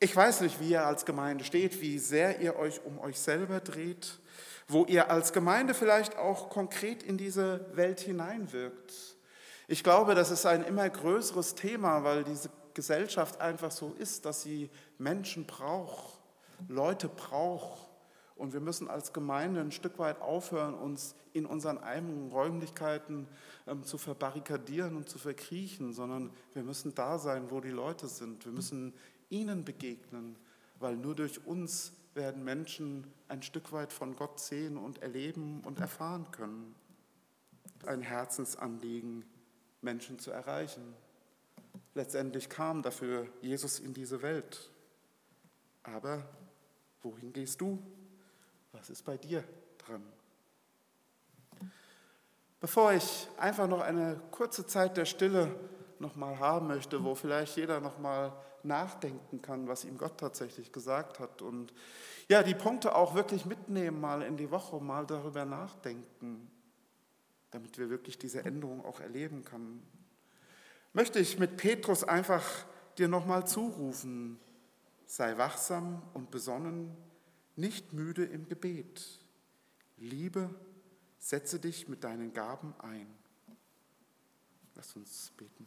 Ich 0.03 0.17
weiß 0.17 0.41
nicht, 0.41 0.59
wie 0.59 0.71
ihr 0.71 0.85
als 0.85 1.05
Gemeinde 1.05 1.45
steht, 1.45 1.81
wie 1.81 1.97
sehr 1.97 2.41
ihr 2.41 2.57
euch 2.57 2.85
um 2.85 2.99
euch 2.99 3.21
selber 3.21 3.61
dreht, 3.61 4.19
wo 4.67 4.85
ihr 4.85 5.13
als 5.13 5.33
Gemeinde 5.33 5.75
vielleicht 5.75 6.19
auch 6.19 6.51
konkret 6.51 7.05
in 7.05 7.17
diese 7.17 7.65
Welt 7.77 8.01
hineinwirkt. 8.01 8.93
Ich 9.69 9.85
glaube, 9.85 10.17
das 10.17 10.33
ist 10.33 10.45
ein 10.45 10.65
immer 10.65 10.91
größeres 10.91 11.55
Thema, 11.55 12.03
weil 12.03 12.25
diese 12.25 12.51
Gesellschaft 12.75 13.41
einfach 13.41 13.71
so 13.71 13.95
ist, 13.97 14.25
dass 14.25 14.43
sie 14.43 14.71
Menschen 14.99 15.47
braucht, 15.47 16.19
Leute 16.67 17.09
braucht. 17.09 17.89
Und 18.35 18.53
wir 18.53 18.61
müssen 18.61 18.91
als 18.91 19.13
Gemeinde 19.13 19.61
ein 19.61 19.71
Stück 19.71 20.01
weit 20.01 20.21
aufhören, 20.21 20.75
uns 20.75 21.15
in 21.33 21.47
unseren 21.47 21.79
eigenen 21.79 22.33
Räumlichkeiten 22.33 23.29
ähm, 23.69 23.85
zu 23.85 23.99
verbarrikadieren 23.99 24.97
und 24.97 25.09
zu 25.09 25.19
verkriechen, 25.19 25.93
sondern 25.93 26.31
wir 26.55 26.65
müssen 26.65 26.93
da 26.95 27.19
sein, 27.19 27.51
wo 27.51 27.61
die 27.61 27.71
Leute 27.71 28.09
sind. 28.09 28.45
Wir 28.45 28.53
müssen 28.53 28.95
ihnen 29.33 29.65
begegnen, 29.65 30.37
weil 30.79 30.97
nur 30.97 31.15
durch 31.15 31.45
uns 31.47 31.93
werden 32.15 32.45
Menschen 32.45 33.11
ein 33.29 33.43
Stück 33.43 33.73
weit 33.73 33.93
von 33.93 34.15
Gott 34.15 34.39
sehen 34.39 34.77
und 34.77 35.03
erleben 35.03 35.63
und 35.65 35.81
erfahren 35.81 36.31
können. 36.31 36.75
Ein 37.87 38.03
Herzensanliegen, 38.03 39.25
Menschen 39.81 40.19
zu 40.19 40.31
erreichen. 40.31 40.95
Letztendlich 41.95 42.49
kam 42.49 42.83
dafür 42.83 43.27
Jesus 43.41 43.79
in 43.81 43.95
diese 43.95 44.23
Welt. 44.23 44.71
Aber 45.83 46.23
wohin 47.03 47.33
gehst 47.33 47.61
du? 47.61 47.83
Was 48.73 48.91
ist 48.91 49.05
bei 49.05 49.17
dir 49.17 49.43
dran? 49.79 50.03
Bevor 52.61 52.93
ich 52.93 53.29
einfach 53.39 53.67
noch 53.67 53.81
eine 53.81 54.21
kurze 54.31 54.67
Zeit 54.67 54.97
der 54.97 55.05
Stille 55.05 55.53
nochmal 55.99 56.39
haben 56.39 56.69
möchte, 56.69 57.03
wo 57.03 57.15
vielleicht 57.15 57.57
jeder 57.57 57.81
nochmal 57.81 58.33
nachdenken 58.65 59.43
kann, 59.43 59.69
was 59.69 59.85
ihm 59.85 59.99
Gott 59.99 60.19
tatsächlich 60.19 60.73
gesagt 60.73 61.19
hat. 61.19 61.43
Und 61.43 61.73
ja, 62.29 62.43
die 62.43 62.55
Punkte 62.55 62.95
auch 62.95 63.15
wirklich 63.15 63.45
mitnehmen, 63.47 64.01
mal 64.01 64.23
in 64.23 64.37
die 64.37 64.51
Woche, 64.51 64.81
mal 64.81 65.07
darüber 65.07 65.45
nachdenken, 65.45 66.51
damit 67.51 67.79
wir 67.79 67.91
wirklich 67.91 68.19
diese 68.19 68.45
Änderung 68.45 68.85
auch 68.85 69.01
erleben 69.01 69.45
können. 69.45 69.87
Möchte 70.93 71.19
ich 71.19 71.39
mit 71.39 71.57
Petrus 71.57 72.05
einfach 72.05 72.45
dir 72.99 73.09
nochmal 73.09 73.47
zurufen, 73.47 74.39
sei 75.07 75.37
wachsam 75.39 76.03
und 76.15 76.31
besonnen, 76.31 76.97
nicht 77.57 77.93
müde 77.93 78.25
im 78.25 78.49
Gebet. 78.49 79.21
Liebe, 79.99 80.51
setze 81.19 81.61
dich 81.61 81.89
mit 81.89 82.05
deinen 82.05 82.33
Gaben 82.33 82.75
ein. 82.81 83.07
Lass 84.75 84.97
uns 84.97 85.33
beten. 85.37 85.67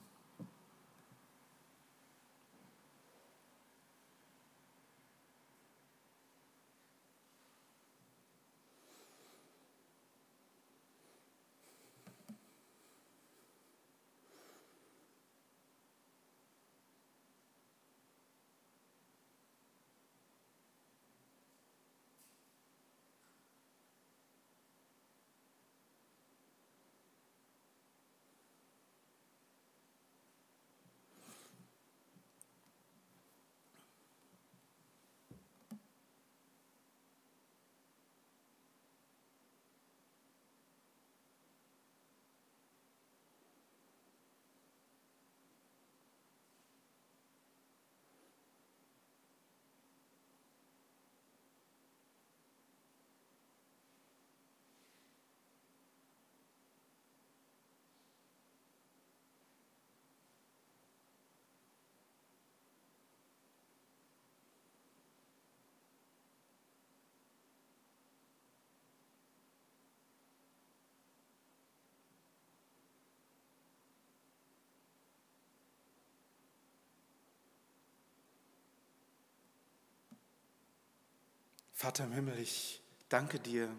Vater 81.78 82.06
im 82.06 82.14
Himmel, 82.14 82.40
ich 82.40 82.82
danke 83.10 83.38
dir, 83.38 83.70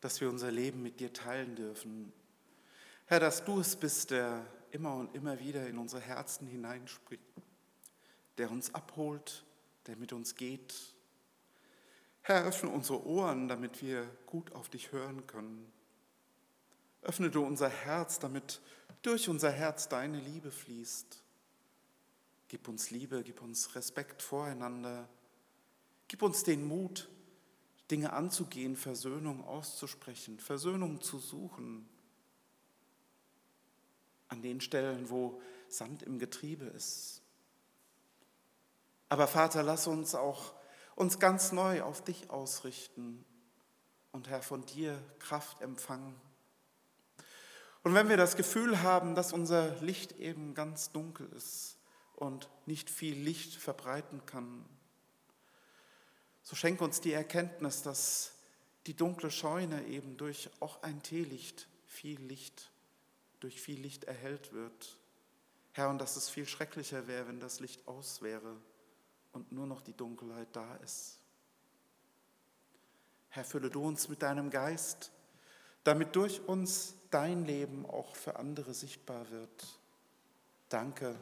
dass 0.00 0.20
wir 0.20 0.28
unser 0.28 0.50
Leben 0.50 0.82
mit 0.82 0.98
dir 0.98 1.12
teilen 1.12 1.54
dürfen. 1.54 2.12
Herr, 3.06 3.20
dass 3.20 3.44
du 3.44 3.60
es 3.60 3.76
bist, 3.76 4.10
der 4.10 4.44
immer 4.72 4.96
und 4.96 5.14
immer 5.14 5.38
wieder 5.38 5.68
in 5.68 5.78
unsere 5.78 6.02
Herzen 6.02 6.48
hineinspricht, 6.48 7.22
der 8.38 8.50
uns 8.50 8.74
abholt, 8.74 9.44
der 9.86 9.94
mit 9.98 10.12
uns 10.12 10.34
geht. 10.34 10.74
Herr, 12.22 12.44
öffne 12.44 12.70
unsere 12.70 13.06
Ohren, 13.06 13.46
damit 13.46 13.82
wir 13.82 14.04
gut 14.26 14.52
auf 14.52 14.68
dich 14.68 14.90
hören 14.90 15.28
können. 15.28 15.70
Öffne 17.02 17.30
du 17.30 17.44
unser 17.44 17.68
Herz, 17.68 18.18
damit 18.18 18.60
durch 19.02 19.28
unser 19.28 19.52
Herz 19.52 19.88
deine 19.88 20.18
Liebe 20.18 20.50
fließt. 20.50 21.22
Gib 22.48 22.66
uns 22.66 22.90
Liebe, 22.90 23.22
gib 23.22 23.42
uns 23.42 23.76
Respekt 23.76 24.22
voreinander 24.22 25.08
Gib 26.10 26.22
uns 26.22 26.42
den 26.42 26.66
Mut, 26.66 27.08
Dinge 27.88 28.12
anzugehen, 28.12 28.74
Versöhnung 28.74 29.44
auszusprechen, 29.44 30.40
Versöhnung 30.40 31.00
zu 31.00 31.20
suchen. 31.20 31.88
An 34.26 34.42
den 34.42 34.60
Stellen, 34.60 35.08
wo 35.08 35.40
Sand 35.68 36.02
im 36.02 36.18
Getriebe 36.18 36.64
ist. 36.64 37.22
Aber 39.08 39.28
Vater, 39.28 39.62
lass 39.62 39.86
uns 39.86 40.16
auch 40.16 40.52
uns 40.96 41.20
ganz 41.20 41.52
neu 41.52 41.82
auf 41.82 42.02
dich 42.02 42.28
ausrichten 42.28 43.24
und 44.10 44.28
Herr 44.28 44.42
von 44.42 44.66
dir 44.66 45.00
Kraft 45.20 45.60
empfangen. 45.60 46.20
Und 47.84 47.94
wenn 47.94 48.08
wir 48.08 48.16
das 48.16 48.36
Gefühl 48.36 48.82
haben, 48.82 49.14
dass 49.14 49.32
unser 49.32 49.80
Licht 49.80 50.18
eben 50.18 50.54
ganz 50.54 50.90
dunkel 50.90 51.28
ist 51.36 51.78
und 52.16 52.50
nicht 52.66 52.90
viel 52.90 53.14
Licht 53.14 53.54
verbreiten 53.54 54.26
kann, 54.26 54.64
so 56.42 56.56
schenke 56.56 56.84
uns 56.84 57.00
die 57.00 57.12
Erkenntnis, 57.12 57.82
dass 57.82 58.32
die 58.86 58.94
dunkle 58.94 59.30
Scheune 59.30 59.86
eben 59.86 60.16
durch 60.16 60.50
auch 60.60 60.82
ein 60.82 61.02
Teelicht 61.02 61.68
viel 61.86 62.20
Licht, 62.20 62.70
durch 63.40 63.60
viel 63.60 63.80
Licht 63.80 64.04
erhellt 64.04 64.52
wird. 64.52 64.96
Herr, 65.72 65.90
und 65.90 65.98
dass 65.98 66.16
es 66.16 66.28
viel 66.28 66.46
schrecklicher 66.46 67.06
wäre, 67.06 67.28
wenn 67.28 67.40
das 67.40 67.60
Licht 67.60 67.86
aus 67.86 68.22
wäre 68.22 68.56
und 69.32 69.52
nur 69.52 69.66
noch 69.66 69.82
die 69.82 69.96
Dunkelheit 69.96 70.48
da 70.52 70.76
ist. 70.76 71.18
Herr, 73.28 73.44
fülle 73.44 73.70
du 73.70 73.86
uns 73.86 74.08
mit 74.08 74.22
deinem 74.22 74.50
Geist, 74.50 75.12
damit 75.84 76.16
durch 76.16 76.40
uns 76.48 76.94
dein 77.10 77.44
Leben 77.44 77.86
auch 77.86 78.16
für 78.16 78.36
andere 78.36 78.74
sichtbar 78.74 79.30
wird. 79.30 79.78
Danke 80.68 81.16